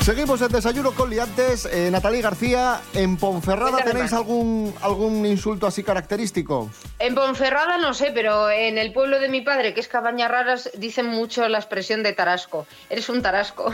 Seguimos 0.08 0.40
en 0.40 0.48
Desayuno 0.48 0.92
con 0.92 1.10
Liantes. 1.10 1.66
Eh, 1.66 1.90
Natalie 1.90 2.22
García, 2.22 2.80
¿en 2.94 3.18
Ponferrada 3.18 3.84
tenéis 3.84 4.14
algún, 4.14 4.74
algún 4.80 5.26
insulto 5.26 5.66
así 5.66 5.82
característico? 5.82 6.70
En 6.98 7.14
Ponferrada 7.14 7.76
no 7.76 7.92
sé, 7.92 8.10
pero 8.14 8.48
en 8.48 8.78
el 8.78 8.94
pueblo 8.94 9.20
de 9.20 9.28
mi 9.28 9.42
padre, 9.42 9.74
que 9.74 9.80
es 9.80 9.88
Cabañas 9.88 10.30
Raras, 10.30 10.70
dicen 10.78 11.08
mucho 11.08 11.46
la 11.50 11.58
expresión 11.58 12.02
de 12.02 12.14
tarasco. 12.14 12.66
Eres 12.88 13.10
un 13.10 13.20
tarasco. 13.20 13.70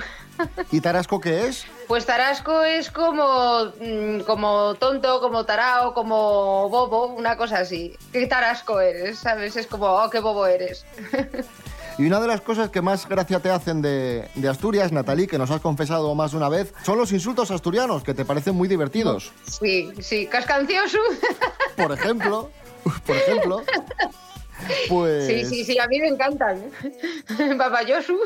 ¿Y 0.73 0.81
Tarasco 0.81 1.21
qué 1.21 1.47
es? 1.47 1.67
Pues 1.87 2.05
tarasco 2.05 2.65
es 2.65 2.91
como, 2.91 3.67
mm, 3.81 4.23
como 4.23 4.75
tonto, 4.75 5.21
como 5.21 5.47
tarao, 5.47 5.95
como 5.95 6.69
bobo, 6.69 7.15
una 7.15 7.37
cosa 7.37 7.59
así. 7.59 7.97
¿Qué 8.13 8.27
tarasco 8.27 8.81
eres? 8.81 9.21
¿Sabes? 9.21 9.55
Es 9.57 9.69
como, 9.69 9.87
oh, 9.87 10.11
qué 10.11 10.19
bobo 10.19 10.49
eres. 10.49 10.85
Y 11.97 12.07
una 12.07 12.21
de 12.21 12.27
las 12.27 12.41
cosas 12.41 12.71
que 12.71 12.83
más 12.83 13.09
gracia 13.09 13.39
te 13.41 13.51
hacen 13.51 13.81
de, 13.81 14.29
de 14.35 14.49
Asturias, 14.49 14.91
Natalie, 14.91 15.29
que 15.29 15.39
nos 15.39 15.51
has 15.51 15.61
confesado 15.61 16.15
más 16.15 16.33
de 16.33 16.39
una 16.39 16.49
vez, 16.49 16.75
son 16.85 16.99
los 16.99 17.13
insultos 17.13 17.51
asturianos, 17.51 18.03
que 18.03 18.15
te 18.15 18.25
parecen 18.25 18.57
muy 18.57 18.67
divertidos. 18.67 19.33
Sí, 19.49 19.93
sí, 20.01 20.27
cascancioso. 20.27 20.99
Por 21.77 21.93
ejemplo, 21.93 22.51
por 23.07 23.17
ejemplo, 23.17 23.63
pues... 24.89 25.27
Sí, 25.35 25.45
sí, 25.45 25.65
sí, 25.65 25.79
a 25.79 25.87
mí 25.89 25.99
me 26.01 26.09
encantan. 26.09 26.63
Babayosu. 27.59 28.19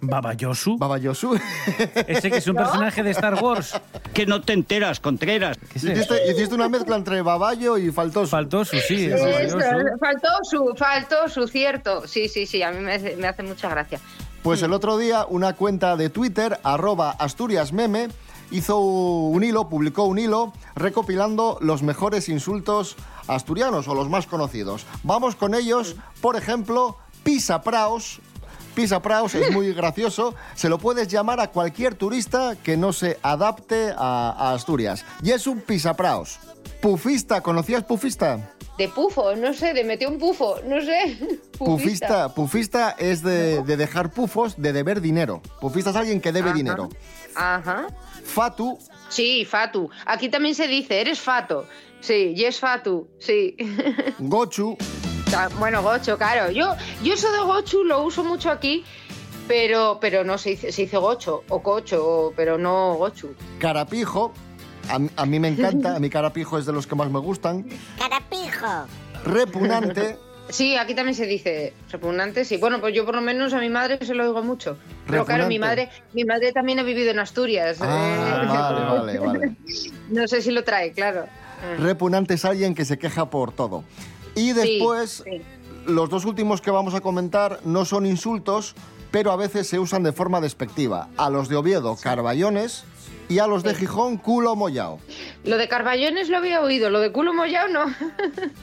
¿Babayosu? 0.00 0.76
Babayosu. 0.78 1.38
Ese 2.06 2.30
que 2.30 2.38
es 2.38 2.46
un 2.46 2.56
¿No? 2.56 2.62
personaje 2.62 3.02
de 3.02 3.10
Star 3.10 3.42
Wars. 3.42 3.80
Que 4.12 4.26
no 4.26 4.40
te 4.42 4.52
enteras, 4.52 5.00
Contreras. 5.00 5.58
Hiciste, 5.74 6.30
hiciste 6.30 6.54
una 6.54 6.68
mezcla 6.68 6.96
entre 6.96 7.22
baballo 7.22 7.78
y 7.78 7.90
faltoso. 7.90 8.28
Faltoso, 8.28 8.76
sí. 8.86 9.06
Eso, 9.06 9.58
faltó 9.98 10.28
su, 10.42 10.74
faltó 10.76 11.28
su 11.28 11.46
cierto. 11.48 12.06
Sí, 12.06 12.28
sí, 12.28 12.46
sí, 12.46 12.62
a 12.62 12.70
mí 12.70 12.80
me 12.80 12.94
hace, 12.94 13.16
me 13.16 13.26
hace 13.26 13.42
mucha 13.42 13.68
gracia. 13.68 13.98
Pues 14.42 14.62
el 14.62 14.72
otro 14.72 14.98
día 14.98 15.24
una 15.28 15.54
cuenta 15.54 15.96
de 15.96 16.10
Twitter, 16.10 16.58
arroba 16.64 17.10
asturiasmeme, 17.12 18.08
hizo 18.50 18.80
un 18.80 19.42
hilo, 19.44 19.68
publicó 19.68 20.04
un 20.04 20.18
hilo 20.18 20.52
recopilando 20.74 21.58
los 21.60 21.82
mejores 21.82 22.28
insultos 22.28 22.96
asturianos 23.28 23.88
o 23.88 23.94
los 23.94 24.08
más 24.08 24.26
conocidos. 24.26 24.86
Vamos 25.02 25.36
con 25.36 25.54
ellos, 25.54 25.96
por 26.20 26.36
ejemplo, 26.36 26.96
pisapraos. 27.22 28.20
Pisapraos 28.74 29.34
es 29.34 29.52
muy 29.52 29.74
gracioso, 29.74 30.34
se 30.54 30.70
lo 30.70 30.78
puedes 30.78 31.06
llamar 31.08 31.40
a 31.40 31.48
cualquier 31.48 31.94
turista 31.94 32.56
que 32.56 32.78
no 32.78 32.94
se 32.94 33.18
adapte 33.22 33.92
a, 33.94 34.30
a 34.30 34.54
Asturias. 34.54 35.04
Y 35.22 35.32
es 35.32 35.46
un 35.46 35.60
pisapraos. 35.60 36.38
Pufista, 36.80 37.42
¿conocías 37.42 37.84
pufista? 37.84 38.54
De 38.78 38.88
pufo, 38.88 39.36
no 39.36 39.52
sé, 39.52 39.74
de 39.74 39.84
metió 39.84 40.08
un 40.08 40.18
pufo, 40.18 40.56
no 40.66 40.80
sé. 40.80 41.18
Pufista, 41.58 42.30
pufista 42.34 42.96
es 42.98 43.22
de, 43.22 43.62
de 43.62 43.76
dejar 43.76 44.10
pufos, 44.10 44.54
de 44.56 44.72
deber 44.72 45.02
dinero. 45.02 45.42
Pufista 45.60 45.90
es 45.90 45.96
alguien 45.96 46.20
que 46.22 46.32
debe 46.32 46.48
Ajá. 46.48 46.56
dinero. 46.56 46.88
Ajá. 47.36 47.86
Fatu, 48.24 48.78
Sí, 49.10 49.44
fatu. 49.44 49.90
Aquí 50.06 50.30
también 50.30 50.54
se 50.54 50.66
dice, 50.66 50.98
eres 51.00 51.20
fato. 51.20 51.66
Sí, 52.02 52.34
y 52.36 52.44
es 52.44 52.58
fatu, 52.60 53.08
sí. 53.18 53.56
gochu, 54.18 54.76
Bueno, 55.58 55.82
gocho, 55.82 56.18
claro. 56.18 56.50
Yo, 56.50 56.74
yo 57.02 57.14
eso 57.14 57.30
de 57.32 57.38
gochu 57.40 57.84
lo 57.84 58.02
uso 58.02 58.22
mucho 58.24 58.50
aquí, 58.50 58.84
pero, 59.48 59.98
pero 60.00 60.24
no 60.24 60.36
se 60.36 60.50
dice, 60.50 60.72
se 60.72 60.82
dice 60.82 60.96
gocho 60.98 61.44
o 61.48 61.62
cocho, 61.62 62.04
o- 62.04 62.32
pero 62.36 62.58
no 62.58 62.94
gochu. 62.96 63.34
carapijo. 63.58 64.32
A, 64.90 64.98
mí- 64.98 65.10
a 65.16 65.24
mí 65.26 65.38
me 65.38 65.46
encanta, 65.48 65.94
a 65.94 66.00
mi 66.00 66.10
carapijo 66.10 66.58
es 66.58 66.66
de 66.66 66.72
los 66.72 66.88
que 66.88 66.96
más 66.96 67.08
me 67.08 67.20
gustan. 67.20 67.64
Carapijo. 67.98 68.86
Repugnante, 69.24 70.18
Sí, 70.48 70.76
aquí 70.76 70.94
también 70.94 71.14
se 71.14 71.24
dice 71.24 71.72
repugnante, 71.90 72.44
sí. 72.44 72.56
Bueno, 72.56 72.80
pues 72.80 72.92
yo 72.92 73.06
por 73.06 73.14
lo 73.14 73.20
menos 73.22 73.54
a 73.54 73.58
mi 73.60 73.70
madre 73.70 74.04
se 74.04 74.12
lo 74.12 74.24
oigo 74.24 74.42
mucho. 74.42 74.76
Pero 75.06 75.24
claro, 75.24 75.46
mi 75.46 75.58
madre, 75.60 75.82
Repugnante. 75.84 76.14
mi 76.14 76.24
madre 76.24 76.52
también 76.52 76.78
ha 76.80 76.82
vivido 76.82 77.12
en 77.12 77.20
Asturias. 77.20 77.78
Ah, 77.80 78.42
eh. 78.42 78.46
vale, 78.48 78.84
vale, 78.84 79.18
vale. 79.38 79.56
No 80.10 80.26
sé 80.28 80.42
si 80.42 80.50
lo 80.50 80.62
trae, 80.64 80.92
claro. 80.92 81.26
Repugnante 81.78 82.34
es 82.34 82.44
alguien 82.44 82.74
que 82.74 82.84
se 82.84 82.98
queja 82.98 83.30
por 83.30 83.52
todo. 83.52 83.84
Y 84.34 84.52
después, 84.52 85.22
sí. 85.24 85.42
los 85.86 86.08
dos 86.08 86.24
últimos 86.24 86.60
que 86.60 86.70
vamos 86.70 86.94
a 86.94 87.00
comentar 87.00 87.60
no 87.64 87.84
son 87.84 88.06
insultos, 88.06 88.74
pero 89.10 89.30
a 89.30 89.36
veces 89.36 89.66
se 89.68 89.78
usan 89.78 90.02
de 90.02 90.12
forma 90.12 90.40
despectiva. 90.40 91.08
A 91.16 91.28
los 91.30 91.48
de 91.48 91.56
Oviedo, 91.56 91.96
carballones, 92.00 92.84
y 93.28 93.38
a 93.38 93.46
los 93.46 93.62
de 93.62 93.74
Gijón, 93.74 94.18
culo 94.18 94.56
mollao. 94.56 94.98
Lo 95.44 95.56
de 95.56 95.68
Carballones 95.68 96.28
lo 96.28 96.36
había 96.36 96.60
oído, 96.60 96.90
lo 96.90 97.00
de 97.00 97.12
culo 97.12 97.32
mollado 97.32 97.68
no. 97.68 97.94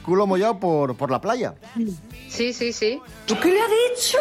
Culo 0.04 0.26
mollao 0.26 0.60
por, 0.60 0.96
por 0.96 1.10
la 1.10 1.20
playa. 1.20 1.54
Sí, 2.28 2.52
sí, 2.52 2.72
sí. 2.72 3.00
¿Tú 3.26 3.36
qué 3.40 3.48
le 3.52 3.60
ha 3.60 3.66
dicho? 3.66 4.18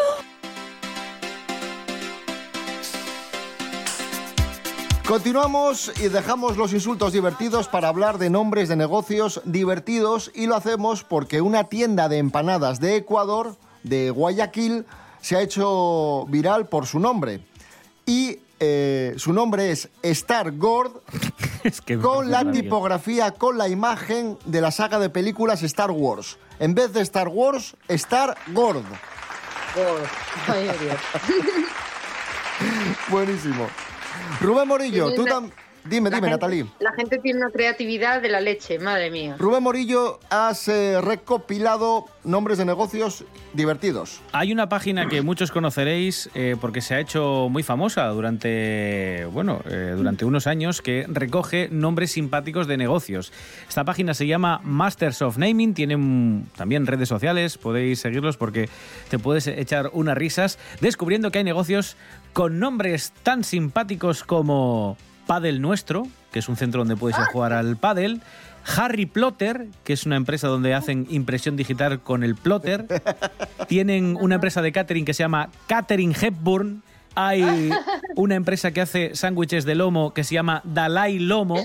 Continuamos 5.09 5.91
y 5.99 6.09
dejamos 6.09 6.55
los 6.55 6.71
insultos 6.71 7.13
divertidos 7.13 7.67
para 7.67 7.87
hablar 7.87 8.19
de 8.19 8.29
nombres 8.29 8.69
de 8.69 8.75
negocios 8.75 9.41
divertidos 9.43 10.31
y 10.35 10.45
lo 10.45 10.55
hacemos 10.55 11.03
porque 11.03 11.41
una 11.41 11.63
tienda 11.63 12.07
de 12.09 12.19
empanadas 12.19 12.79
de 12.79 12.97
Ecuador, 12.97 13.55
de 13.81 14.11
Guayaquil, 14.11 14.85
se 15.19 15.35
ha 15.35 15.41
hecho 15.41 16.27
viral 16.27 16.67
por 16.67 16.85
su 16.85 16.99
nombre. 16.99 17.43
Y 18.05 18.37
eh, 18.59 19.15
su 19.17 19.33
nombre 19.33 19.71
es 19.71 19.89
Star 20.03 20.55
Gord, 20.55 21.01
con 22.03 22.29
la 22.29 22.51
tipografía, 22.51 23.31
con 23.31 23.57
la 23.57 23.67
imagen 23.67 24.37
de 24.45 24.61
la 24.61 24.69
saga 24.69 24.99
de 24.99 25.09
películas 25.09 25.63
Star 25.63 25.89
Wars. 25.89 26.37
En 26.59 26.75
vez 26.75 26.93
de 26.93 27.01
Star 27.01 27.29
Wars, 27.29 27.75
Star 27.87 28.37
Gord. 28.53 28.83
Dios. 30.77 30.99
Buenísimo. 33.09 33.67
Rubén 34.41 34.67
Morillo, 34.67 35.09
tú 35.09 35.23
Tiene- 35.23 35.31
tam- 35.31 35.51
Dime, 35.89 36.09
La 36.09 36.17
dime, 36.17 36.29
gente- 36.29 36.45
Natalí. 36.45 36.65
La 36.79 36.91
gente 36.93 37.17
tiene 37.19 37.39
una 37.39 37.49
creatividad 37.49 38.21
de 38.21 38.29
la 38.29 38.41
leche, 38.41 38.79
madre 38.79 39.09
mía. 39.11 39.35
Rubén 39.39 39.63
Morillo, 39.63 40.19
has 40.29 40.67
eh, 40.67 40.99
recopilado 41.01 42.05
nombres 42.23 42.57
de 42.57 42.65
negocios 42.65 43.23
divertidos. 43.53 44.21
Hay 44.31 44.51
una 44.51 44.69
página 44.69 45.07
que 45.07 45.21
muchos 45.21 45.51
conoceréis 45.51 46.29
eh, 46.35 46.55
porque 46.59 46.81
se 46.81 46.95
ha 46.95 46.99
hecho 46.99 47.47
muy 47.49 47.63
famosa 47.63 48.07
durante, 48.09 49.25
bueno, 49.31 49.61
eh, 49.65 49.93
durante 49.95 50.25
unos 50.25 50.45
años 50.47 50.81
que 50.81 51.05
recoge 51.07 51.69
nombres 51.71 52.11
simpáticos 52.11 52.67
de 52.67 52.77
negocios. 52.77 53.31
Esta 53.67 53.83
página 53.83 54.13
se 54.13 54.27
llama 54.27 54.61
Masters 54.63 55.21
of 55.21 55.37
Naming, 55.37 55.73
tienen 55.73 56.45
también 56.55 56.85
redes 56.85 57.09
sociales, 57.09 57.57
podéis 57.57 57.99
seguirlos 57.99 58.37
porque 58.37 58.69
te 59.09 59.17
puedes 59.17 59.47
echar 59.47 59.89
unas 59.93 60.17
risas 60.17 60.59
descubriendo 60.81 61.31
que 61.31 61.39
hay 61.39 61.43
negocios 61.43 61.95
con 62.33 62.59
nombres 62.59 63.11
tan 63.23 63.43
simpáticos 63.43 64.23
como 64.23 64.97
Padel 65.29 65.61
Nuestro, 65.61 66.07
que 66.31 66.39
es 66.39 66.49
un 66.49 66.55
centro 66.55 66.81
donde 66.81 66.95
puedes 66.95 67.15
ir 67.15 67.21
a 67.23 67.27
jugar 67.27 67.53
al 67.53 67.77
pádel, 67.77 68.19
Harry 68.75 69.05
Plotter, 69.05 69.67
que 69.83 69.93
es 69.93 70.07
una 70.07 70.15
empresa 70.15 70.47
donde 70.47 70.73
hacen 70.73 71.05
impresión 71.11 71.55
digital 71.55 71.99
con 71.99 72.23
el 72.23 72.33
plotter. 72.33 72.87
Tienen 73.67 74.17
una 74.19 74.35
empresa 74.35 74.63
de 74.63 74.71
catering 74.71 75.05
que 75.05 75.13
se 75.13 75.21
llama 75.21 75.49
Catering 75.67 76.15
Hepburn. 76.19 76.81
Hay 77.13 77.69
una 78.15 78.33
empresa 78.33 78.71
que 78.71 78.81
hace 78.81 79.15
sándwiches 79.15 79.65
de 79.65 79.75
lomo 79.75 80.15
que 80.15 80.23
se 80.23 80.33
llama 80.33 80.61
Dalai 80.63 81.19
Lomo. 81.19 81.63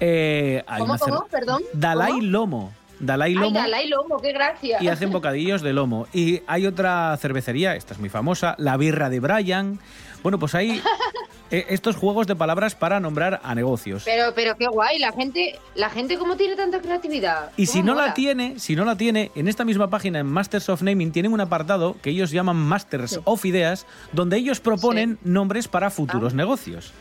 Eh, 0.00 0.64
hay 0.66 0.80
¿Cómo, 0.80 0.94
una 0.94 0.98
cer- 1.04 1.10
cómo? 1.14 1.26
Perdón. 1.26 1.62
Dalai 1.74 2.12
¿Cómo? 2.12 2.22
Lomo. 2.22 2.72
Dalai 3.00 3.32
Ay, 3.32 3.34
Lomo. 3.34 3.50
Dalai 3.54 3.88
Lomo, 3.90 4.16
qué 4.18 4.32
gracia. 4.32 4.78
Y 4.80 4.88
hacen 4.88 5.12
bocadillos 5.12 5.60
de 5.60 5.74
lomo. 5.74 6.06
Y 6.14 6.40
hay 6.46 6.66
otra 6.66 7.14
cervecería, 7.20 7.76
esta 7.76 7.92
es 7.92 8.00
muy 8.00 8.08
famosa, 8.08 8.54
la 8.56 8.78
birra 8.78 9.10
de 9.10 9.20
Brian. 9.20 9.78
Bueno, 10.22 10.38
pues 10.38 10.54
hay 10.54 10.80
estos 11.50 11.96
juegos 11.96 12.26
de 12.26 12.36
palabras 12.36 12.74
para 12.74 13.00
nombrar 13.00 13.40
a 13.42 13.54
negocios. 13.54 14.02
Pero, 14.04 14.32
pero 14.34 14.56
qué 14.56 14.66
guay, 14.66 14.98
la 14.98 15.12
gente, 15.12 15.58
la 15.74 15.90
gente 15.90 16.18
cómo 16.18 16.36
tiene 16.36 16.56
tanta 16.56 16.80
creatividad. 16.80 17.50
Y 17.56 17.66
si 17.66 17.80
¿Cómo 17.80 17.94
no 17.94 18.00
la 18.00 18.14
tiene, 18.14 18.58
si 18.58 18.76
no 18.76 18.84
la 18.84 18.96
tiene, 18.96 19.30
en 19.34 19.48
esta 19.48 19.64
misma 19.64 19.88
página 19.88 20.18
en 20.18 20.26
Masters 20.26 20.68
of 20.68 20.82
Naming 20.82 21.12
tienen 21.12 21.32
un 21.32 21.40
apartado 21.40 21.96
que 22.02 22.10
ellos 22.10 22.30
llaman 22.30 22.56
Masters 22.56 23.20
of 23.24 23.44
Ideas, 23.44 23.86
donde 24.12 24.36
ellos 24.36 24.60
proponen 24.60 25.18
nombres 25.22 25.68
para 25.68 25.90
futuros 25.90 26.34
negocios. 26.34 26.92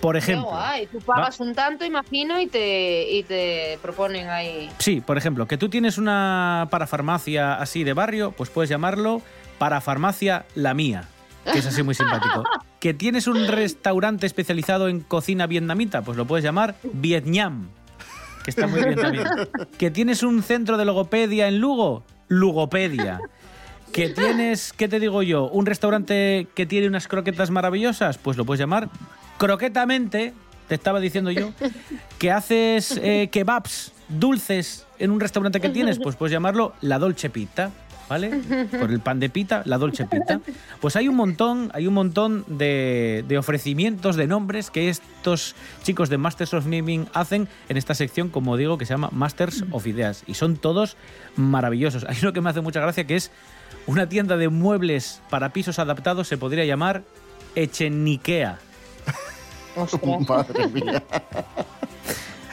Por 0.00 0.14
Qué 0.14 0.18
ejemplo, 0.18 0.50
guay, 0.50 0.86
tú 0.88 0.98
pagas 1.00 1.40
un 1.40 1.54
tanto, 1.54 1.84
imagino, 1.84 2.38
y 2.38 2.46
te, 2.48 3.10
y 3.10 3.22
te 3.22 3.78
proponen 3.80 4.28
ahí. 4.28 4.68
sí, 4.78 5.00
por 5.00 5.16
ejemplo, 5.16 5.46
que 5.46 5.56
tú 5.56 5.70
tienes 5.70 5.96
una 5.96 6.68
parafarmacia 6.70 7.54
así 7.54 7.82
de 7.82 7.94
barrio, 7.94 8.32
pues 8.32 8.50
puedes 8.50 8.68
llamarlo 8.68 9.22
Parafarmacia 9.58 10.44
La 10.54 10.74
Mía, 10.74 11.08
que 11.52 11.58
es 11.58 11.66
así 11.66 11.82
muy 11.82 11.94
simpático. 11.94 12.44
Que 12.80 12.94
tienes 12.94 13.26
un 13.26 13.48
restaurante 13.48 14.26
especializado 14.26 14.88
en 14.88 15.00
cocina 15.00 15.46
vietnamita, 15.46 16.02
pues 16.02 16.16
lo 16.16 16.24
puedes 16.26 16.44
llamar 16.44 16.76
Vietnam, 16.92 17.68
que 18.44 18.50
está 18.50 18.68
muy 18.68 18.80
bien 18.80 18.94
también. 18.94 19.26
Que 19.76 19.90
tienes 19.90 20.22
un 20.22 20.42
centro 20.42 20.76
de 20.76 20.84
logopedia 20.84 21.48
en 21.48 21.58
Lugo, 21.58 22.04
Lugopedia. 22.28 23.18
Que 23.92 24.10
tienes, 24.10 24.72
¿qué 24.72 24.88
te 24.88 25.00
digo 25.00 25.22
yo? 25.22 25.48
Un 25.48 25.66
restaurante 25.66 26.46
que 26.54 26.66
tiene 26.66 26.86
unas 26.86 27.08
croquetas 27.08 27.50
maravillosas, 27.50 28.18
pues 28.18 28.36
lo 28.36 28.44
puedes 28.44 28.60
llamar 28.60 28.88
Croquetamente, 29.38 30.32
te 30.68 30.74
estaba 30.74 31.00
diciendo 31.00 31.30
yo. 31.30 31.50
Que 32.18 32.30
haces 32.30 32.98
eh, 33.02 33.28
kebabs 33.30 33.92
dulces 34.08 34.86
en 34.98 35.10
un 35.10 35.20
restaurante 35.20 35.60
que 35.60 35.68
tienes, 35.68 35.98
pues 35.98 36.16
puedes 36.16 36.32
llamarlo 36.32 36.72
La 36.80 36.98
Dolce 36.98 37.30
Pita. 37.30 37.70
¿Vale? 38.08 38.40
Por 38.78 38.90
el 38.90 39.00
pan 39.00 39.18
de 39.18 39.28
pita, 39.28 39.62
la 39.64 39.78
dolce 39.78 40.06
pita. 40.06 40.40
Pues 40.80 40.94
hay 40.94 41.08
un 41.08 41.16
montón, 41.16 41.70
hay 41.74 41.86
un 41.86 41.94
montón 41.94 42.44
de, 42.46 43.24
de 43.26 43.38
ofrecimientos 43.38 44.16
de 44.16 44.26
nombres 44.26 44.70
que 44.70 44.88
estos 44.88 45.56
chicos 45.82 46.08
de 46.08 46.16
Masters 46.16 46.54
of 46.54 46.66
Naming 46.66 47.08
hacen 47.14 47.48
en 47.68 47.76
esta 47.76 47.94
sección, 47.94 48.28
como 48.28 48.56
digo, 48.56 48.78
que 48.78 48.86
se 48.86 48.94
llama 48.94 49.10
Masters 49.12 49.64
of 49.72 49.86
Ideas. 49.86 50.22
Y 50.26 50.34
son 50.34 50.56
todos 50.56 50.96
maravillosos. 51.36 52.04
Hay 52.08 52.16
uno 52.22 52.32
que 52.32 52.40
me 52.40 52.50
hace 52.50 52.60
mucha 52.60 52.80
gracia 52.80 53.04
que 53.06 53.16
es 53.16 53.32
una 53.86 54.08
tienda 54.08 54.36
de 54.36 54.48
muebles 54.48 55.20
para 55.30 55.52
pisos 55.52 55.78
adaptados, 55.78 56.28
se 56.28 56.38
podría 56.38 56.64
llamar 56.64 57.02
Echeniquea. 57.54 58.58
Madre 60.28 60.68
mía. 60.68 61.02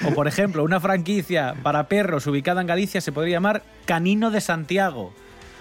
O 0.06 0.14
por 0.14 0.28
ejemplo, 0.28 0.64
una 0.64 0.80
franquicia 0.80 1.56
para 1.64 1.88
perros 1.88 2.28
ubicada 2.28 2.62
en 2.62 2.68
Galicia 2.68 3.00
se 3.02 3.12
podría 3.12 3.38
llamar 3.38 3.64
Canino 3.86 4.32
de 4.32 4.42
Santiago. 4.42 5.14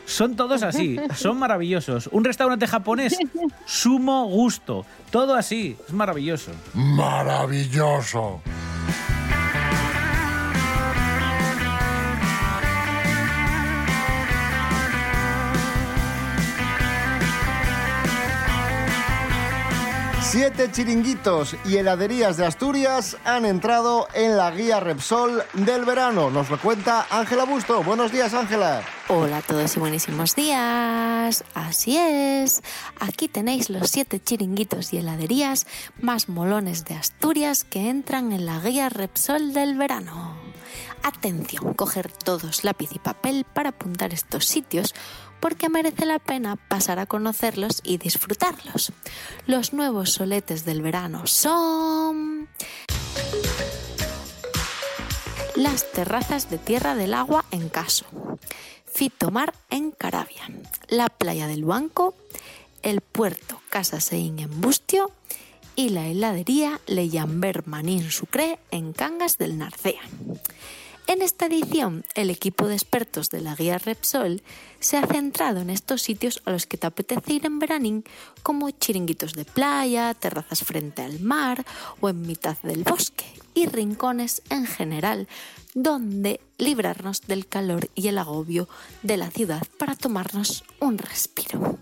Son 0.05 0.37
todos 0.37 0.63
así, 0.63 0.99
son 1.15 1.39
maravillosos. 1.39 2.09
Un 2.13 2.25
restaurante 2.25 2.67
japonés, 2.67 3.17
sumo 3.65 4.27
gusto. 4.27 4.85
Todo 5.11 5.35
así, 5.35 5.77
es 5.87 5.95
maravilloso. 5.95 6.53
Maravilloso. 6.75 8.41
Siete 20.33 20.71
chiringuitos 20.73 21.57
y 21.67 21.77
heladerías 21.77 22.39
de 22.39 22.47
Asturias 22.47 23.19
han 23.23 23.45
entrado 23.45 24.09
en 24.15 24.39
la 24.39 24.51
guía 24.51 24.81
Repsol 24.81 25.43
del 25.53 25.85
verano. 25.85 26.31
Nos 26.31 26.49
lo 26.49 26.59
cuenta 26.59 27.07
Ángela 27.11 27.45
Busto. 27.45 27.83
Buenos 27.83 28.11
días, 28.11 28.33
Ángela. 28.33 28.81
Hola 29.15 29.37
a 29.37 29.43
todos 29.43 29.77
y 29.77 29.79
buenísimos 29.79 30.35
días. 30.35 31.45
Así 31.53 31.99
es. 31.99 32.63
Aquí 32.99 33.29
tenéis 33.29 33.69
los 33.69 33.91
siete 33.91 34.19
chiringuitos 34.19 34.95
y 34.95 34.97
heladerías 34.97 35.67
más 36.01 36.31
molones 36.31 36.87
de 36.87 36.95
Asturias 36.95 37.63
que 37.65 37.91
entran 37.91 38.33
en 38.33 38.47
la 38.47 38.59
guía 38.61 38.89
Repsol 38.89 39.53
del 39.53 39.77
verano. 39.77 40.35
Atención, 41.03 41.75
coger 41.75 42.11
todos 42.11 42.65
lápiz 42.65 42.89
y 42.95 43.01
papel 43.01 43.45
para 43.45 43.69
apuntar 43.69 44.15
estos 44.15 44.47
sitios 44.47 44.95
porque 45.41 45.69
merece 45.69 46.07
la 46.07 46.19
pena 46.19 46.57
pasar 46.57 46.99
a 46.99 47.05
conocerlos 47.05 47.83
y 47.85 47.99
disfrutarlos. 47.99 48.95
Los 49.45 49.75
nuevos 49.75 50.11
soletes 50.11 50.65
del 50.65 50.81
verano 50.81 51.27
son 51.27 52.49
las 55.55 55.93
terrazas 55.93 56.49
de 56.49 56.57
Tierra 56.57 56.95
del 56.95 57.13
Agua 57.13 57.45
en 57.51 57.69
Caso, 57.69 58.07
Fitomar 58.95 59.55
en 59.71 59.91
Carabia, 59.91 60.43
la 60.89 61.09
playa 61.09 61.47
del 61.47 61.65
Banco, 61.65 62.15
el 62.83 63.01
puerto 63.01 63.61
Casa 63.71 64.01
Sein 64.01 64.39
en 64.39 64.61
Bustio 64.61 65.11
y 65.77 65.89
la 65.89 66.07
heladería 66.07 66.79
Le 66.87 67.09
Llamber 67.09 67.67
Manín 67.67 68.11
Sucré 68.11 68.59
en 68.71 68.93
Cangas 68.93 69.39
del 69.39 69.57
Narcea. 69.57 70.03
En 71.07 71.21
esta 71.21 71.47
edición, 71.47 72.05
el 72.15 72.31
equipo 72.31 72.69
de 72.69 72.75
expertos 72.75 73.29
de 73.31 73.41
la 73.41 73.57
guía 73.57 73.79
Repsol 73.79 74.41
se 74.79 74.99
ha 74.99 75.07
centrado 75.07 75.61
en 75.61 75.71
estos 75.71 76.03
sitios 76.03 76.41
a 76.45 76.53
los 76.53 76.67
que 76.67 76.77
te 76.77 76.87
apetece 76.87 77.33
ir 77.35 77.47
en 77.47 77.59
veranín, 77.59 78.05
como 78.43 78.71
chiringuitos 78.71 79.33
de 79.33 79.45
playa, 79.45 80.15
terrazas 80.15 80.61
frente 80.63 81.03
al 81.03 81.19
mar 81.19 81.65
o 82.01 82.09
en 82.09 82.23
mitad 82.23 82.57
del 82.63 82.85
bosque, 82.85 83.25
y 83.55 83.67
rincones 83.67 84.43
en 84.49 84.67
general, 84.67 85.29
donde 85.75 86.41
librarnos 86.59 87.23
del 87.23 87.47
calor 87.47 87.89
y 87.95 88.09
el 88.09 88.19
agobio 88.19 88.69
de 89.03 89.17
la 89.17 89.31
ciudad 89.31 89.63
para 89.79 89.97
tomarnos 89.97 90.65
un 90.81 90.99
respiro. 90.99 91.79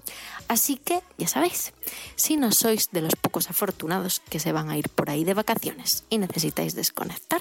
Así 0.48 0.76
que, 0.76 1.00
ya 1.16 1.29
sabéis, 1.29 1.72
si 2.16 2.37
no 2.37 2.50
sois 2.50 2.90
de 2.90 3.03
los 3.03 3.14
pocos 3.14 3.50
afortunados 3.50 4.18
que 4.18 4.40
se 4.40 4.50
van 4.50 4.68
a 4.68 4.76
ir 4.76 4.88
por 4.88 5.09
ahí 5.09 5.22
de 5.22 5.35
vacaciones 5.35 6.03
y 6.11 6.18
necesitáis 6.18 6.74
desconectar, 6.74 7.40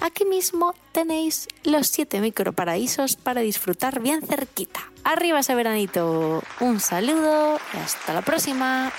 aquí 0.00 0.24
mismo 0.24 0.74
tenéis 0.90 1.46
los 1.62 1.86
siete 1.86 2.20
microparaísos 2.20 3.14
para 3.14 3.40
disfrutar 3.42 4.00
bien 4.00 4.20
cerquita. 4.20 4.90
Arriba 5.04 5.38
ese 5.38 5.54
veranito. 5.54 6.42
Un 6.58 6.80
saludo 6.80 7.60
y 7.72 7.76
hasta 7.76 8.14
la 8.14 8.22
próxima. 8.22 8.92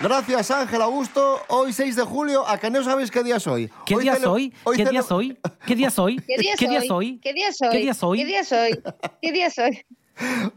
Gracias, 0.00 0.50
Ángela 0.50 0.86
Busto. 0.86 1.42
Hoy 1.48 1.72
6 1.72 1.96
de 1.96 2.02
julio, 2.02 2.46
¿a 2.46 2.56
que 2.58 2.70
no 2.70 2.82
sabéis 2.84 3.10
qué 3.10 3.22
día 3.24 3.40
soy? 3.40 3.70
¿Qué 3.84 3.96
día 3.98 4.16
soy? 4.16 4.50
¿Qué 4.50 4.84
cele- 4.84 4.90
día 4.90 5.02
soy? 5.02 5.38
¿Qué 5.66 5.74
día 5.74 5.90
soy? 5.90 6.16
¿Qué 6.18 6.68
día 6.68 6.80
soy? 6.82 7.18
¿Qué 7.20 7.32
día 7.32 7.52
soy? 7.52 7.68
¿Qué 7.72 7.78
día 7.78 7.94
soy? 7.94 8.18
¿Qué 8.18 8.24
día 8.24 8.44
soy? 8.44 8.82
¿Qué 9.20 9.32
día 9.32 9.50
soy? 9.50 9.84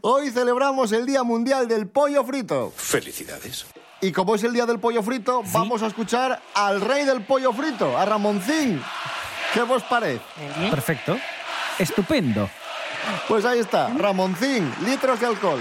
Hoy 0.00 0.30
celebramos 0.30 0.92
el 0.92 1.06
Día 1.06 1.22
Mundial 1.22 1.66
del 1.68 1.88
Pollo 1.88 2.24
Frito. 2.24 2.72
Felicidades. 2.76 3.66
Y 4.00 4.10
como 4.12 4.34
es 4.34 4.42
el 4.44 4.52
Día 4.52 4.66
del 4.66 4.78
Pollo 4.80 5.02
Frito, 5.02 5.42
vamos 5.52 5.82
a 5.82 5.86
escuchar 5.88 6.40
al 6.54 6.80
rey 6.80 7.04
del 7.04 7.22
pollo 7.22 7.52
frito, 7.52 7.96
a 7.96 8.04
Ramoncín. 8.04 8.82
¿Qué 9.54 9.62
vos 9.62 9.82
parece? 9.84 10.20
Perfecto. 10.70 11.16
Estupendo. 11.78 12.48
Pues 13.28 13.44
ahí 13.44 13.60
está, 13.60 13.88
Ramoncín, 13.90 14.72
litros 14.84 15.20
de 15.20 15.26
alcohol. 15.26 15.60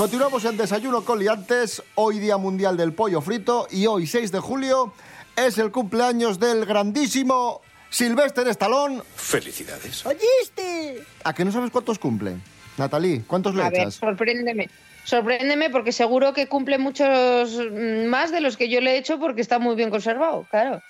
Continuamos 0.00 0.46
en 0.46 0.56
Desayuno 0.56 1.04
con 1.04 1.18
Liantes, 1.18 1.82
hoy 1.94 2.20
Día 2.20 2.38
Mundial 2.38 2.74
del 2.74 2.94
Pollo 2.94 3.20
Frito 3.20 3.66
y 3.70 3.84
hoy 3.84 4.06
6 4.06 4.32
de 4.32 4.40
julio 4.40 4.94
es 5.36 5.58
el 5.58 5.70
cumpleaños 5.70 6.40
del 6.40 6.64
grandísimo 6.64 7.60
Sylvester 7.90 8.48
Stallone. 8.48 9.02
Felicidades. 9.14 10.06
¿Oíste? 10.06 11.04
¿A 11.22 11.34
que 11.34 11.44
no 11.44 11.52
sabes 11.52 11.70
cuántos 11.70 11.98
cumple? 11.98 12.36
Natalie, 12.78 13.24
¿cuántos 13.26 13.54
le 13.54 13.62
A 13.62 13.68
ver, 13.68 13.80
echas? 13.82 13.96
sorpréndeme. 13.96 14.70
Sorpréndeme 15.04 15.68
porque 15.68 15.92
seguro 15.92 16.32
que 16.32 16.46
cumple 16.46 16.78
muchos 16.78 17.58
mm, 17.58 18.06
más 18.06 18.32
de 18.32 18.40
los 18.40 18.56
que 18.56 18.70
yo 18.70 18.80
le 18.80 18.92
he 18.92 18.96
hecho 18.96 19.20
porque 19.20 19.42
está 19.42 19.58
muy 19.58 19.76
bien 19.76 19.90
conservado, 19.90 20.46
claro. 20.50 20.80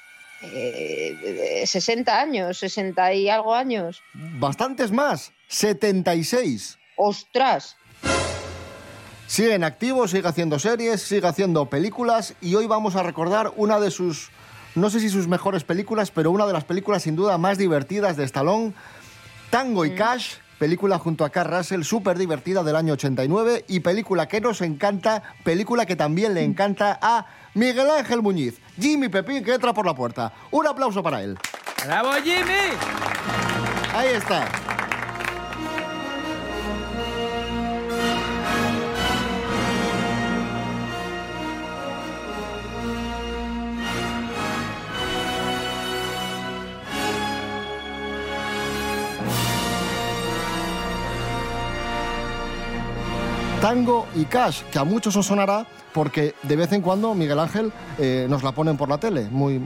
Eh, 0.42 1.62
eh, 1.62 1.66
60 1.66 2.16
años, 2.16 2.58
60 2.58 3.12
y 3.14 3.28
algo 3.28 3.56
años. 3.56 4.04
Bastantes 4.14 4.92
más, 4.92 5.32
76. 5.48 6.78
¡Ostras! 6.94 7.76
Sigue 9.30 9.54
en 9.54 9.62
activo, 9.62 10.08
sigue 10.08 10.26
haciendo 10.26 10.58
series, 10.58 11.02
sigue 11.02 11.24
haciendo 11.24 11.66
películas 11.66 12.34
y 12.40 12.56
hoy 12.56 12.66
vamos 12.66 12.96
a 12.96 13.04
recordar 13.04 13.52
una 13.54 13.78
de 13.78 13.92
sus, 13.92 14.28
no 14.74 14.90
sé 14.90 14.98
si 14.98 15.08
sus 15.08 15.28
mejores 15.28 15.62
películas, 15.62 16.10
pero 16.10 16.32
una 16.32 16.48
de 16.48 16.52
las 16.52 16.64
películas 16.64 17.04
sin 17.04 17.14
duda 17.14 17.38
más 17.38 17.56
divertidas 17.56 18.16
de 18.16 18.24
Stallone, 18.24 18.74
Tango 19.50 19.84
y 19.84 19.94
Cash, 19.94 20.32
película 20.58 20.98
junto 20.98 21.24
a 21.24 21.30
Carl 21.30 21.58
Russell, 21.58 21.82
súper 21.82 22.18
divertida 22.18 22.64
del 22.64 22.74
año 22.74 22.94
89 22.94 23.66
y 23.68 23.78
película 23.78 24.26
que 24.26 24.40
nos 24.40 24.62
encanta, 24.62 25.22
película 25.44 25.86
que 25.86 25.94
también 25.94 26.34
le 26.34 26.42
encanta 26.42 26.98
a 27.00 27.26
Miguel 27.54 27.88
Ángel 27.88 28.22
Muñiz, 28.22 28.60
Jimmy 28.80 29.08
Pepín 29.08 29.44
que 29.44 29.54
entra 29.54 29.72
por 29.72 29.86
la 29.86 29.94
puerta. 29.94 30.32
Un 30.50 30.66
aplauso 30.66 31.04
para 31.04 31.22
él. 31.22 31.38
¡Bravo, 31.86 32.14
Jimmy! 32.24 32.74
Ahí 33.94 34.08
está. 34.08 34.69
Tango 53.60 54.06
y 54.16 54.24
Cash, 54.24 54.62
que 54.72 54.78
a 54.78 54.84
muchos 54.84 55.14
os 55.16 55.26
sonará 55.26 55.66
porque 55.92 56.34
de 56.44 56.56
vez 56.56 56.72
en 56.72 56.80
cuando 56.80 57.14
Miguel 57.14 57.38
Ángel 57.38 57.72
eh, 57.98 58.26
nos 58.28 58.42
la 58.42 58.52
ponen 58.52 58.76
por 58.76 58.88
la 58.88 58.98
tele, 58.98 59.28
muy 59.30 59.60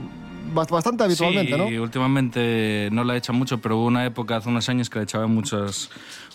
bast- 0.53 0.69
bastante 0.71 1.03
habitualmente, 1.05 1.53
sí, 1.53 1.57
¿no? 1.57 1.81
últimamente 1.81 2.89
no 2.91 3.03
la 3.05 3.15
hecho 3.15 3.31
mucho, 3.31 3.59
pero 3.59 3.77
hubo 3.77 3.85
una 3.85 4.05
época 4.05 4.37
hace 4.37 4.49
unos 4.49 4.67
años 4.67 4.89
que 4.89 4.99
la 4.99 5.03
echaba 5.03 5.27
muchas, 5.27 5.89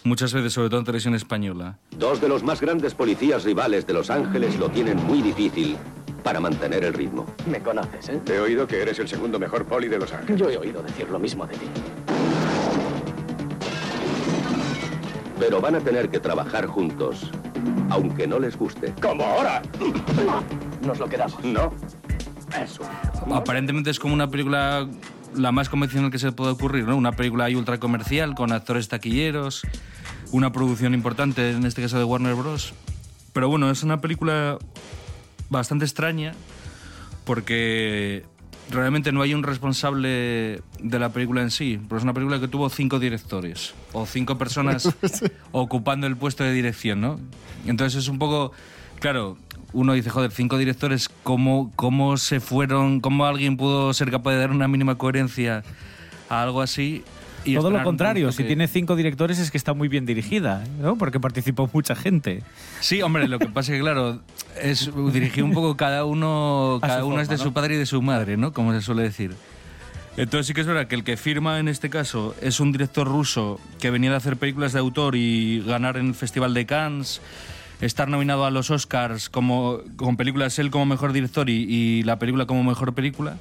muchas 0.05 0.33
veces, 0.33 0.53
sobre 0.55 0.71
todo 0.71 0.81
en 0.81 0.87
televisión 0.87 1.15
española. 1.15 1.77
Dos 1.91 2.21
de 2.21 2.29
los 2.29 2.43
más 2.43 2.61
grandes 2.63 2.95
policías 2.95 3.45
rivales 3.45 3.87
de 3.87 3.93
Los 3.93 4.09
Ángeles 4.09 4.59
lo 4.59 4.71
tienen 4.71 4.97
muy 5.05 5.21
difícil 5.21 5.77
para 6.23 6.41
mantener 6.41 6.85
el 6.85 6.95
ritmo. 6.95 7.27
Me 7.51 7.61
conoces, 7.61 8.09
¿eh? 8.11 8.21
He 8.27 8.39
oído 8.39 8.67
que 8.67 8.81
eres 8.81 8.99
el 8.99 9.09
segundo 9.09 9.39
mejor 9.39 9.65
poli 9.67 9.89
de 9.89 9.99
Los 9.99 10.13
Ángeles. 10.13 10.39
Yo 10.41 10.49
he 10.51 10.57
oído 10.57 10.83
decir 10.83 11.09
lo 11.11 11.19
mismo 11.19 11.47
de 11.47 11.55
ti. 11.55 11.67
Pero 15.41 15.61
van 15.61 15.75
a 15.75 15.81
tener 15.81 16.11
que 16.11 16.21
trabajar 16.21 16.67
juntos, 16.67 17.31
aunque 17.89 18.27
no 18.27 18.39
les 18.39 18.57
guste. 18.59 18.93
¿Cómo 19.01 19.25
ahora? 19.25 19.63
Nos 20.87 20.99
lo 20.99 21.09
quedamos. 21.09 21.43
No. 21.43 21.73
Eso. 22.63 22.83
Aparentemente 23.33 23.89
es 23.91 23.99
como 23.99 24.13
una 24.13 24.29
película 24.29 24.87
la 25.35 25.51
más 25.51 25.71
convencional 25.71 26.11
que 26.11 26.19
se 26.19 26.31
puede 26.33 26.53
ocurrir, 26.53 26.85
¿no? 26.85 26.95
Una 26.95 27.13
película 27.13 27.45
ahí 27.45 27.55
ultra 27.55 27.81
comercial 27.81 28.35
con 28.35 28.53
actores 28.53 28.89
taquilleros, 28.89 29.63
una 30.31 30.53
producción 30.53 30.93
importante, 30.93 31.53
en 31.53 31.65
este 31.65 31.81
caso 31.81 31.97
de 31.97 32.05
Warner 32.05 32.35
Bros. 32.35 32.75
Pero 33.33 33.49
bueno, 33.49 33.71
es 33.71 33.83
una 33.83 34.01
película 34.03 34.59
bastante 35.49 35.87
extraña 35.87 36.35
porque 37.25 38.25
realmente 38.71 39.13
no 39.13 39.23
hay 39.23 39.35
un 39.35 39.43
responsable 39.43 40.63
de 40.79 40.99
la 40.99 41.11
película 41.11 41.43
en 41.43 41.51
sí, 41.51 41.81
pero 41.89 41.99
es 41.99 42.05
una 42.05 42.15
película 42.15 42.41
que 42.41 42.49
tuvo 42.49 42.69
cinco 42.71 42.99
directores 42.99 43.75
o 43.93 44.07
cinco 44.07 44.39
personas 44.39 44.89
ocupando 45.53 46.07
el 46.07 46.17
puesto 46.17 46.45
de 46.45 46.53
dirección, 46.53 47.01
¿no? 47.01 47.21
Entonces 47.67 48.03
es 48.03 48.09
un 48.09 48.19
poco, 48.19 48.53
claro, 49.01 49.37
uno 49.73 49.93
dice, 49.93 50.11
joder, 50.11 50.31
cinco 50.31 50.59
directores, 50.59 51.09
¿cómo, 51.23 51.73
cómo 51.77 52.17
se 52.17 52.41
fueron, 52.41 53.01
cómo 53.01 53.27
alguien 53.27 53.57
pudo 53.57 53.93
ser 53.93 54.11
capaz 54.11 54.33
de 54.33 54.39
dar 54.39 54.51
una 54.51 54.69
mínima 54.69 54.97
coherencia 54.97 55.63
a 56.29 56.43
algo 56.43 56.63
así? 56.63 57.05
Y 57.45 57.55
Todo 57.55 57.71
lo 57.71 57.83
contrario, 57.83 58.31
si 58.33 58.39
que- 58.43 58.49
tiene 58.49 58.69
cinco 58.69 58.97
directores 58.97 59.39
es 59.39 59.51
que 59.51 59.57
está 59.59 59.73
muy 59.73 59.89
bien 59.89 60.05
dirigida, 60.07 60.63
¿no? 60.81 60.97
Porque 60.97 61.19
participó 61.21 61.69
mucha 61.73 61.95
gente. 61.95 62.43
Sí, 62.81 63.01
hombre, 63.03 63.29
lo 63.29 63.39
que 63.39 63.47
pasa 63.47 63.73
es 63.73 63.79
que, 63.79 63.83
claro, 63.83 64.21
es 64.63 64.91
dirigir 65.13 65.43
un 65.45 65.53
poco 65.53 65.77
cada 65.77 66.05
uno, 66.05 66.79
cada 66.83 67.05
uno 67.05 67.21
es 67.21 67.29
de 67.29 67.37
forma, 67.37 67.43
su 67.45 67.51
¿no? 67.51 67.55
padre 67.55 67.75
y 67.75 67.79
de 67.79 67.87
su 67.87 68.03
madre, 68.03 68.37
¿no? 68.37 68.53
Como 68.53 68.73
se 68.73 68.83
suele 68.83 69.03
decir. 69.03 69.35
Entonces 70.17 70.49
sí 70.49 70.55
que 70.55 70.61
es 70.61 70.67
verdad 70.67 70.87
que 70.87 70.97
el 70.97 71.05
que 71.05 71.17
firma 71.17 71.59
en 71.61 71.69
este 71.69 71.89
caso 71.89 72.35
es 72.43 72.61
un 72.61 72.73
director 72.73 73.07
ruso 73.07 73.59
que 73.81 73.91
venía 73.91 74.11
de 74.11 74.17
hacer 74.17 74.37
películas 74.37 74.73
de 74.73 74.81
autor 74.81 75.15
y 75.17 75.63
ganar 75.67 75.97
en 75.97 76.09
el 76.09 76.15
Festival 76.15 76.53
de 76.53 76.67
Cannes, 76.67 77.23
estar 77.81 78.09
nominado 78.09 78.45
a 78.45 78.51
los 78.51 78.71
Oscars 78.71 79.31
como, 79.31 79.79
con 79.97 80.17
películas 80.19 80.59
él 80.59 80.71
como 80.71 80.85
mejor 80.85 81.13
director 81.15 81.49
y, 81.49 81.63
y 81.63 82.03
la 82.03 82.19
película 82.19 82.45
como 82.45 82.63
mejor 82.65 82.93
película. 82.93 83.37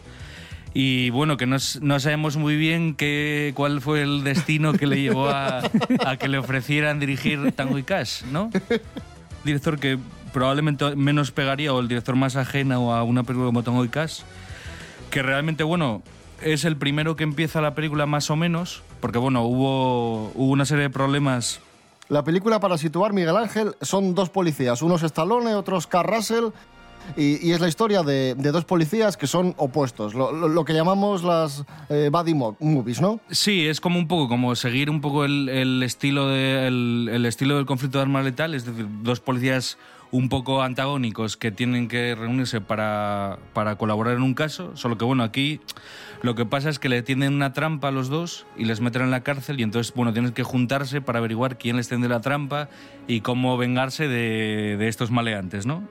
Y 0.74 1.10
bueno, 1.10 1.38
que 1.38 1.48
no, 1.48 1.58
no 1.82 2.00
sabemos 2.00 2.38
muy 2.38 2.56
bien 2.56 2.94
qué, 2.96 3.54
cuál 3.56 3.82
fue 3.82 4.04
el 4.04 4.24
destino 4.24 4.74
que 4.74 4.86
le 4.86 5.02
llevó 5.02 5.28
a, 5.30 5.62
a 6.06 6.18
que 6.18 6.28
le 6.28 6.38
ofrecieran 6.38 7.00
dirigir 7.00 7.52
Tango 7.54 7.78
y 7.78 7.84
Cash, 7.84 8.24
¿no? 8.26 8.52
Director 9.44 9.80
que 9.80 9.98
probablemente 10.32 10.96
menos 10.96 11.32
pegaría 11.32 11.74
o 11.74 11.80
el 11.80 11.88
director 11.88 12.16
más 12.16 12.36
ajeno 12.36 12.94
a 12.94 13.04
una 13.04 13.24
película 13.24 13.48
como 13.48 13.64
Tango 13.64 13.84
y 13.84 13.90
Cash, 13.90 14.22
que 15.10 15.24
realmente, 15.24 15.64
bueno, 15.64 16.04
es 16.42 16.66
el 16.66 16.78
primero 16.78 17.16
que 17.16 17.24
empieza 17.24 17.62
la 17.62 17.74
película 17.76 18.06
más 18.06 18.30
o 18.30 18.36
menos, 18.36 18.84
porque 19.00 19.18
bueno, 19.18 19.44
hubo, 19.44 20.32
hubo 20.36 20.52
una 20.52 20.66
serie 20.66 20.84
de 20.84 20.90
problemas. 20.90 21.62
La 22.10 22.24
película, 22.24 22.60
para 22.60 22.78
situar 22.78 23.14
Miguel 23.14 23.38
Ángel, 23.38 23.76
son 23.82 24.16
dos 24.16 24.30
policías, 24.30 24.82
unos 24.82 25.04
Stallone, 25.04 25.56
otros 25.56 25.88
Carl 25.88 26.12
Russell, 26.16 26.46
y, 27.16 27.52
es 27.52 27.60
la 27.60 27.68
historia 27.68 28.04
de, 28.04 28.36
dos 28.36 28.66
policías 28.66 29.18
que 29.18 29.28
son 29.28 29.54
opuestos, 29.58 30.14
lo, 30.14 30.66
que 30.66 30.74
llamamos 30.74 31.24
las 31.24 31.64
eh, 31.90 32.10
movies, 32.60 33.02
¿no? 33.02 33.20
Sí, 33.30 33.68
es 33.68 33.80
como 33.82 34.00
un 34.00 34.08
poco 34.08 34.28
como 34.28 34.56
seguir 34.56 34.90
un 34.90 35.02
poco 35.02 35.26
el, 35.26 35.82
estilo 35.84 36.28
de, 36.30 36.68
el, 36.68 37.26
estilo 37.26 37.58
del 37.58 37.66
conflicto 37.66 37.98
de 37.98 38.04
arma 38.04 38.22
letal, 38.22 38.54
es 38.54 38.66
decir, 38.66 38.88
dos 39.02 39.20
policías 39.20 39.78
un 40.12 40.28
poco 40.30 40.64
antagónicos 40.64 41.38
que 41.38 41.52
tienen 41.52 41.88
que 41.88 42.16
reunirse 42.16 42.62
para, 42.62 43.38
para 43.54 43.78
colaborar 43.78 44.16
en 44.16 44.24
un 44.24 44.34
caso, 44.34 44.76
solo 44.76 44.98
que 44.98 45.06
bueno, 45.06 45.24
aquí 45.24 45.62
lo 46.22 46.36
que 46.36 46.46
pasa 46.46 46.70
es 46.70 46.80
que 46.80 46.90
le 46.90 47.02
tienden 47.04 47.34
una 47.34 47.54
trampa 47.54 47.90
a 47.90 47.92
los 47.92 48.10
dos 48.10 48.46
y 48.58 48.66
les 48.66 48.82
meten 48.82 49.04
en 49.04 49.12
la 49.12 49.22
cárcel 49.22 49.60
y 49.60 49.64
entonces, 49.64 49.94
bueno, 49.94 50.12
tienen 50.12 50.32
que 50.32 50.44
juntarse 50.44 51.02
para 51.02 51.20
averiguar 51.20 51.58
quién 51.58 51.78
les 51.78 51.88
tiende 51.88 52.10
la 52.10 52.22
trampa 52.22 52.70
y 53.08 53.22
cómo 53.22 53.58
vengarse 53.58 54.08
de, 54.08 54.78
de 54.78 54.88
estos 54.88 55.12
maleantes, 55.12 55.66
¿no? 55.66 55.84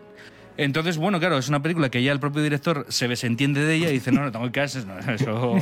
Entonces, 0.59 0.97
bueno, 0.97 1.21
claro, 1.21 1.39
es 1.39 1.49
una 1.49 1.63
película 1.63 1.89
que 1.89 2.03
ya 2.03 2.11
el 2.11 2.19
propio 2.19 2.43
director 2.43 2.85
se 2.89 3.07
desentiende 3.07 3.65
de 3.65 3.77
ella 3.77 3.91
y 3.91 3.93
dice, 3.93 4.11
no, 4.11 4.23
no 4.23 4.33
tengo 4.33 4.51
que 4.51 4.61
hacer, 4.63 4.85
eso, 5.09 5.57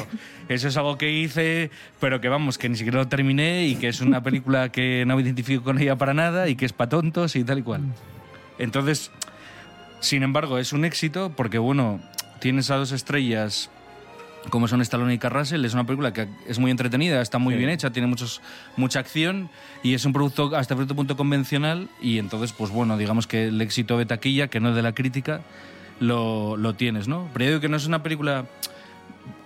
eso 0.49 0.69
es 0.69 0.77
algo 0.79 0.97
que 0.97 1.13
hice, 1.13 1.71
pero 2.01 2.23
que 2.23 2.31
vamos, 2.31 2.57
que 2.57 2.71
ni 2.71 2.77
siquiera 2.77 3.01
lo 3.01 3.07
terminé 3.07 3.67
y 3.67 3.77
que 3.77 3.89
es 3.89 4.01
una 4.01 4.23
película 4.23 4.71
que 4.71 5.05
no 5.07 5.17
me 5.17 5.23
identifico 5.23 5.63
con 5.63 5.79
ella 5.79 5.97
para 5.97 6.15
nada 6.15 6.49
y 6.49 6.57
que 6.57 6.65
es 6.65 6.73
para 6.73 6.89
tontos 6.89 7.37
y 7.37 7.45
tal 7.45 7.59
y 7.59 7.63
cual. 7.63 7.83
Entonces, 8.59 9.11
sin 10.01 10.23
embargo, 10.23 10.57
es 10.57 10.73
un 10.73 10.87
éxito 10.87 11.31
porque, 11.37 11.59
bueno, 11.59 12.01
tienes 12.41 12.71
a 12.71 12.77
dos 12.77 12.93
estrellas 12.93 13.71
como 14.51 14.69
son 14.69 14.81
Stallone 14.81 15.15
y 15.15 15.19
Carl 15.19 15.35
Russell, 15.35 15.65
es 15.65 15.75
una 15.75 15.85
película 15.85 16.13
que 16.13 16.29
es 16.47 16.59
muy 16.59 16.71
entretenida, 16.71 17.21
está 17.21 17.39
muy 17.39 17.55
Sí. 17.55 17.59
bien 17.59 17.71
hecha, 17.71 17.91
tiene 17.91 18.07
muchos, 18.09 18.41
mucha 18.77 19.01
acción 19.01 19.49
y 19.83 19.95
es 19.95 20.05
un 20.05 20.13
producto 20.13 20.55
hasta 20.57 20.75
cierto 20.75 20.95
punto 20.95 21.17
convencional 21.17 21.89
y 22.01 22.19
entonces, 22.19 22.53
pues 22.53 22.71
bueno, 22.71 22.97
digamos 22.97 23.27
que 23.27 23.49
el 23.49 23.61
éxito 23.61 23.99
de 23.99 24.07
taquilla, 24.07 24.49
que 24.49 24.61
no 24.61 24.75
de 24.75 24.83
la 24.83 24.93
crítica, 24.93 25.41
lo, 26.01 26.57
lo 26.57 26.75
tienes, 26.75 27.09
¿no? 27.09 27.29
Pero 27.33 27.45
yo 27.45 27.51
digo 27.53 27.61
que 27.61 27.69
no 27.69 27.77
es 27.77 27.87
una 27.87 28.03
película... 28.03 28.45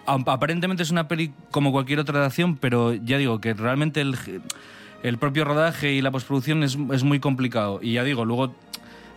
ap- 0.06 0.28
Aparentemente 0.28 0.82
es 0.82 0.90
una 0.90 1.06
peli 1.08 1.32
como 1.50 1.72
cualquier 1.72 2.00
otra 2.00 2.20
de 2.20 2.26
acción, 2.26 2.56
pero 2.56 2.92
ya 2.94 3.18
digo 3.18 3.40
que 3.40 3.54
realmente 3.54 4.00
el, 4.00 4.16
el 5.02 5.18
propio 5.18 5.44
rodaje 5.44 5.92
y 5.92 6.02
la 6.02 6.10
postproducción 6.10 6.62
es, 6.64 6.76
es 6.92 7.04
muy 7.04 7.20
complicado. 7.20 7.78
Y 7.82 7.92
ya 7.94 8.04
digo, 8.04 8.24
luego 8.24 8.54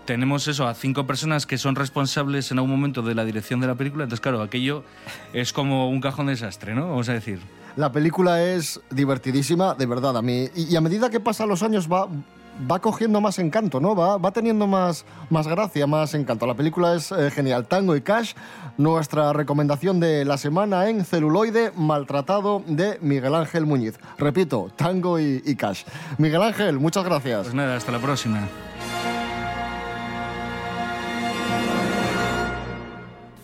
tenemos 0.05 0.47
eso 0.47 0.67
a 0.67 0.73
cinco 0.73 1.05
personas 1.07 1.45
que 1.45 1.57
son 1.57 1.75
responsables 1.75 2.51
en 2.51 2.57
algún 2.57 2.71
momento 2.71 3.01
de 3.01 3.15
la 3.15 3.25
dirección 3.25 3.59
de 3.59 3.67
la 3.67 3.75
película. 3.75 4.03
Entonces, 4.03 4.21
claro, 4.21 4.41
aquello 4.41 4.83
es 5.33 5.53
como 5.53 5.89
un 5.89 6.01
cajón 6.01 6.27
de 6.27 6.33
desastre, 6.33 6.75
¿no? 6.75 6.89
Vamos 6.89 7.09
a 7.09 7.13
decir. 7.13 7.39
La 7.75 7.91
película 7.91 8.43
es 8.43 8.79
divertidísima, 8.91 9.73
de 9.73 9.85
verdad, 9.85 10.15
a 10.17 10.21
mí. 10.21 10.47
Y, 10.55 10.73
y 10.73 10.75
a 10.75 10.81
medida 10.81 11.09
que 11.09 11.19
pasan 11.19 11.49
los 11.49 11.63
años 11.63 11.91
va, 11.91 12.07
va 12.69 12.79
cogiendo 12.79 13.19
más 13.19 13.39
encanto, 13.39 13.79
¿no? 13.79 13.95
Va, 13.95 14.17
va 14.17 14.31
teniendo 14.31 14.67
más, 14.67 15.05
más 15.29 15.47
gracia, 15.47 15.87
más 15.87 16.13
encanto. 16.13 16.45
La 16.45 16.53
película 16.53 16.95
es 16.95 17.11
eh, 17.11 17.31
genial. 17.31 17.65
Tango 17.65 17.95
y 17.95 18.01
Cash, 18.01 18.33
nuestra 18.77 19.33
recomendación 19.33 19.99
de 19.99 20.25
la 20.25 20.37
semana 20.37 20.87
en 20.89 21.03
celuloide 21.03 21.71
maltratado 21.75 22.61
de 22.67 22.99
Miguel 23.01 23.33
Ángel 23.33 23.65
Muñiz. 23.65 23.99
Repito, 24.17 24.71
Tango 24.75 25.19
y, 25.19 25.41
y 25.45 25.55
Cash. 25.55 25.83
Miguel 26.17 26.43
Ángel, 26.43 26.79
muchas 26.79 27.03
gracias. 27.03 27.43
Pues 27.43 27.55
nada, 27.55 27.75
hasta 27.75 27.91
la 27.91 27.99
próxima. 27.99 28.47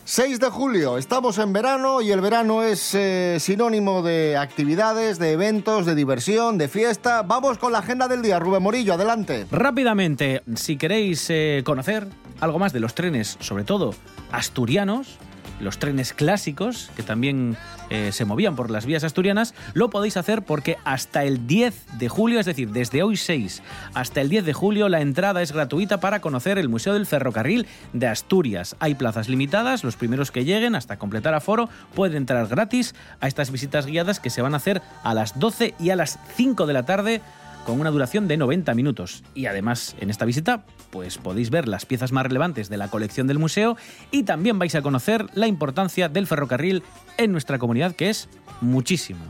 6 0.09 0.39
de 0.39 0.49
julio, 0.49 0.97
estamos 0.97 1.37
en 1.37 1.53
verano 1.53 2.01
y 2.01 2.11
el 2.11 2.19
verano 2.19 2.63
es 2.63 2.95
eh, 2.95 3.37
sinónimo 3.39 4.01
de 4.01 4.37
actividades, 4.37 5.19
de 5.19 5.33
eventos, 5.33 5.85
de 5.85 5.93
diversión, 5.93 6.57
de 6.57 6.67
fiesta. 6.67 7.21
Vamos 7.21 7.59
con 7.59 7.71
la 7.71 7.77
agenda 7.77 8.07
del 8.07 8.23
día. 8.23 8.39
Rubén 8.39 8.63
Morillo, 8.63 8.95
adelante. 8.95 9.45
Rápidamente, 9.51 10.41
si 10.55 10.77
queréis 10.77 11.27
eh, 11.29 11.61
conocer 11.63 12.07
algo 12.39 12.57
más 12.57 12.73
de 12.73 12.79
los 12.79 12.95
trenes, 12.95 13.37
sobre 13.39 13.65
todo 13.65 13.93
asturianos, 14.31 15.19
los 15.59 15.79
trenes 15.79 16.13
clásicos 16.13 16.91
que 16.95 17.03
también 17.03 17.57
eh, 17.89 18.11
se 18.11 18.25
movían 18.25 18.55
por 18.55 18.69
las 18.69 18.85
vías 18.85 19.03
asturianas, 19.03 19.53
lo 19.73 19.89
podéis 19.89 20.17
hacer 20.17 20.43
porque 20.43 20.77
hasta 20.83 21.23
el 21.23 21.47
10 21.47 21.97
de 21.97 22.09
julio, 22.09 22.39
es 22.39 22.45
decir, 22.45 22.69
desde 22.71 23.03
hoy 23.03 23.17
6 23.17 23.61
hasta 23.93 24.21
el 24.21 24.29
10 24.29 24.45
de 24.45 24.53
julio, 24.53 24.89
la 24.89 25.01
entrada 25.01 25.41
es 25.41 25.51
gratuita 25.51 25.99
para 25.99 26.21
conocer 26.21 26.57
el 26.57 26.69
Museo 26.69 26.93
del 26.93 27.05
Ferrocarril 27.05 27.67
de 27.93 28.07
Asturias. 28.07 28.75
Hay 28.79 28.95
plazas 28.95 29.29
limitadas, 29.29 29.83
los 29.83 29.95
primeros 29.95 30.31
que 30.31 30.45
lleguen 30.45 30.75
hasta 30.75 30.97
completar 30.97 31.33
aforo 31.33 31.69
pueden 31.95 32.17
entrar 32.17 32.47
gratis 32.47 32.95
a 33.19 33.27
estas 33.27 33.51
visitas 33.51 33.85
guiadas 33.85 34.19
que 34.19 34.29
se 34.29 34.41
van 34.41 34.53
a 34.53 34.57
hacer 34.57 34.81
a 35.03 35.13
las 35.13 35.39
12 35.39 35.75
y 35.79 35.89
a 35.89 35.95
las 35.95 36.19
5 36.35 36.65
de 36.65 36.73
la 36.73 36.83
tarde 36.85 37.21
con 37.69 37.79
una 37.79 37.91
duración 37.91 38.27
de 38.27 38.35
90 38.35 38.73
minutos. 38.73 39.23
Y 39.35 39.45
además, 39.45 39.95
en 39.99 40.09
esta 40.09 40.25
visita, 40.25 40.65
pues 40.89 41.19
podéis 41.19 41.51
ver 41.51 41.67
las 41.67 41.85
piezas 41.85 42.11
más 42.11 42.23
relevantes 42.25 42.67
de 42.67 42.77
la 42.77 42.87
colección 42.87 43.27
del 43.27 43.37
museo 43.37 43.77
y 44.09 44.23
también 44.23 44.57
vais 44.57 44.73
a 44.73 44.81
conocer 44.81 45.27
la 45.35 45.45
importancia 45.45 46.09
del 46.09 46.25
ferrocarril 46.25 46.81
en 47.17 47.31
nuestra 47.31 47.59
comunidad, 47.59 47.95
que 47.95 48.09
es 48.09 48.27
muchísimo. 48.61 49.23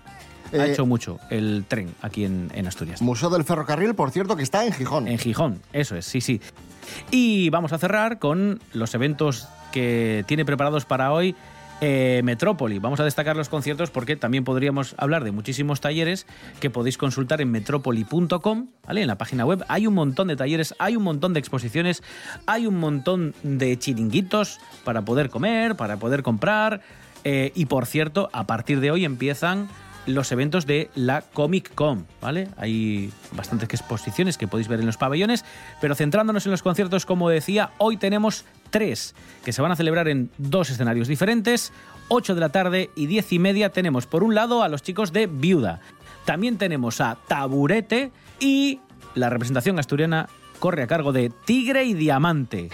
Ha 0.53 0.55
Eh, 0.65 0.71
hecho 0.71 0.85
mucho 0.85 1.19
el 1.29 1.65
tren 1.67 1.93
aquí 2.01 2.23
en, 2.23 2.49
en 2.55 2.65
Asturias. 2.65 3.01
Museo 3.01 3.29
del 3.29 3.43
Ferrocarril, 3.43 3.93
por 3.93 4.09
cierto, 4.11 4.37
que 4.37 4.43
está 4.43 4.65
en 4.65 4.71
Gijón. 4.71 5.07
En 5.09 5.17
Gijón, 5.19 5.61
eso 5.73 5.97
es, 5.97 6.05
sí, 6.05 6.21
sí. 6.21 6.39
Y 7.11 7.49
vamos 7.49 7.73
a 7.73 7.77
cerrar 7.77 8.19
con 8.19 8.59
los 8.73 8.95
eventos 8.95 9.47
que 9.73 10.23
tiene 10.27 10.45
preparados 10.45 10.85
para 10.85 11.11
hoy 11.11 11.35
eh, 11.81 12.21
Metrópoli. 12.23 12.79
Vamos 12.79 12.99
a 12.99 13.03
destacar 13.03 13.35
los 13.35 13.49
conciertos 13.49 13.89
porque 13.89 14.15
también 14.15 14.43
podríamos 14.43 14.95
hablar 14.97 15.23
de 15.23 15.31
muchísimos 15.31 15.81
talleres 15.81 16.27
que 16.59 16.69
podéis 16.69 16.97
consultar 16.97 17.41
en 17.41 17.51
metrópoli.com, 17.51 18.67
¿vale? 18.85 19.01
En 19.01 19.07
la 19.07 19.17
página 19.17 19.45
web 19.45 19.63
hay 19.67 19.87
un 19.87 19.93
montón 19.93 20.27
de 20.27 20.35
talleres, 20.35 20.75
hay 20.79 20.95
un 20.95 21.03
montón 21.03 21.33
de 21.33 21.39
exposiciones, 21.39 22.03
hay 22.45 22.67
un 22.67 22.79
montón 22.79 23.33
de 23.43 23.77
chiringuitos 23.77 24.59
para 24.83 25.03
poder 25.03 25.29
comer, 25.29 25.75
para 25.75 25.97
poder 25.97 26.23
comprar. 26.23 26.81
eh, 27.23 27.51
y 27.55 27.65
por 27.65 27.85
cierto, 27.85 28.29
a 28.33 28.45
partir 28.47 28.79
de 28.79 28.91
hoy 28.91 29.05
empiezan 29.05 29.67
los 30.05 30.31
eventos 30.31 30.65
de 30.65 30.89
la 30.95 31.21
Comic 31.21 31.73
Con, 31.75 32.07
¿vale? 32.21 32.49
Hay 32.57 33.11
bastantes 33.31 33.69
exposiciones 33.69 34.37
que 34.37 34.47
podéis 34.47 34.67
ver 34.67 34.79
en 34.79 34.85
los 34.85 34.97
pabellones, 34.97 35.45
pero 35.81 35.95
centrándonos 35.95 36.45
en 36.45 36.51
los 36.51 36.63
conciertos, 36.63 37.05
como 37.05 37.29
decía, 37.29 37.71
hoy 37.77 37.97
tenemos 37.97 38.45
tres 38.69 39.15
que 39.43 39.53
se 39.53 39.61
van 39.61 39.71
a 39.71 39.75
celebrar 39.75 40.07
en 40.07 40.29
dos 40.37 40.69
escenarios 40.69 41.07
diferentes. 41.07 41.71
8 42.09 42.33
de 42.33 42.41
la 42.41 42.49
tarde 42.49 42.89
y 42.95 43.05
10 43.05 43.33
y 43.33 43.39
media 43.39 43.69
tenemos 43.69 44.07
por 44.07 44.23
un 44.23 44.33
lado 44.33 44.63
a 44.63 44.69
los 44.69 44.81
chicos 44.81 45.13
de 45.13 45.27
Viuda. 45.27 45.79
También 46.25 46.57
tenemos 46.57 47.01
a 47.01 47.17
Taburete 47.27 48.11
y 48.39 48.79
la 49.15 49.29
representación 49.29 49.79
asturiana 49.79 50.27
corre 50.59 50.83
a 50.83 50.87
cargo 50.87 51.13
de 51.13 51.31
Tigre 51.45 51.85
y 51.85 51.93
Diamante. 51.93 52.69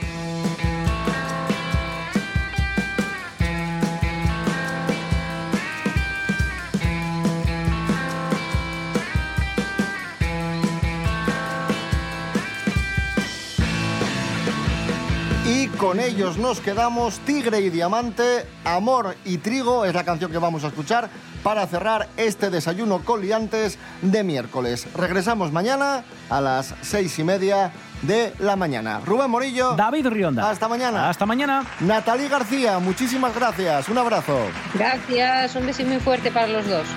Con 15.85 15.99
ellos 15.99 16.37
nos 16.37 16.61
quedamos. 16.61 17.19
Tigre 17.19 17.61
y 17.61 17.69
Diamante, 17.69 18.47
Amor 18.63 19.15
y 19.23 19.37
Trigo 19.37 19.85
es 19.85 19.93
la 19.93 20.03
canción 20.03 20.31
que 20.31 20.39
vamos 20.39 20.63
a 20.63 20.69
escuchar 20.69 21.11
para 21.43 21.67
cerrar 21.67 22.07
este 22.17 22.49
desayuno 22.49 23.03
con 23.05 23.21
liantes 23.21 23.77
de 24.01 24.23
miércoles. 24.23 24.87
Regresamos 24.95 25.51
mañana 25.51 26.03
a 26.31 26.41
las 26.41 26.73
seis 26.81 27.19
y 27.19 27.23
media 27.23 27.71
de 28.01 28.33
la 28.39 28.55
mañana. 28.55 28.99
Rubén 29.05 29.29
Morillo. 29.29 29.75
David 29.75 30.07
Rionda. 30.07 30.49
Hasta 30.49 30.67
mañana. 30.67 31.07
Hasta 31.07 31.27
mañana. 31.27 31.63
Natalie 31.81 32.29
García, 32.29 32.79
muchísimas 32.79 33.35
gracias. 33.35 33.87
Un 33.87 33.99
abrazo. 33.99 34.39
Gracias, 34.73 35.55
un 35.55 35.67
beso 35.67 35.83
muy 35.83 35.99
fuerte 35.99 36.31
para 36.31 36.47
los 36.47 36.67
dos. 36.67 36.87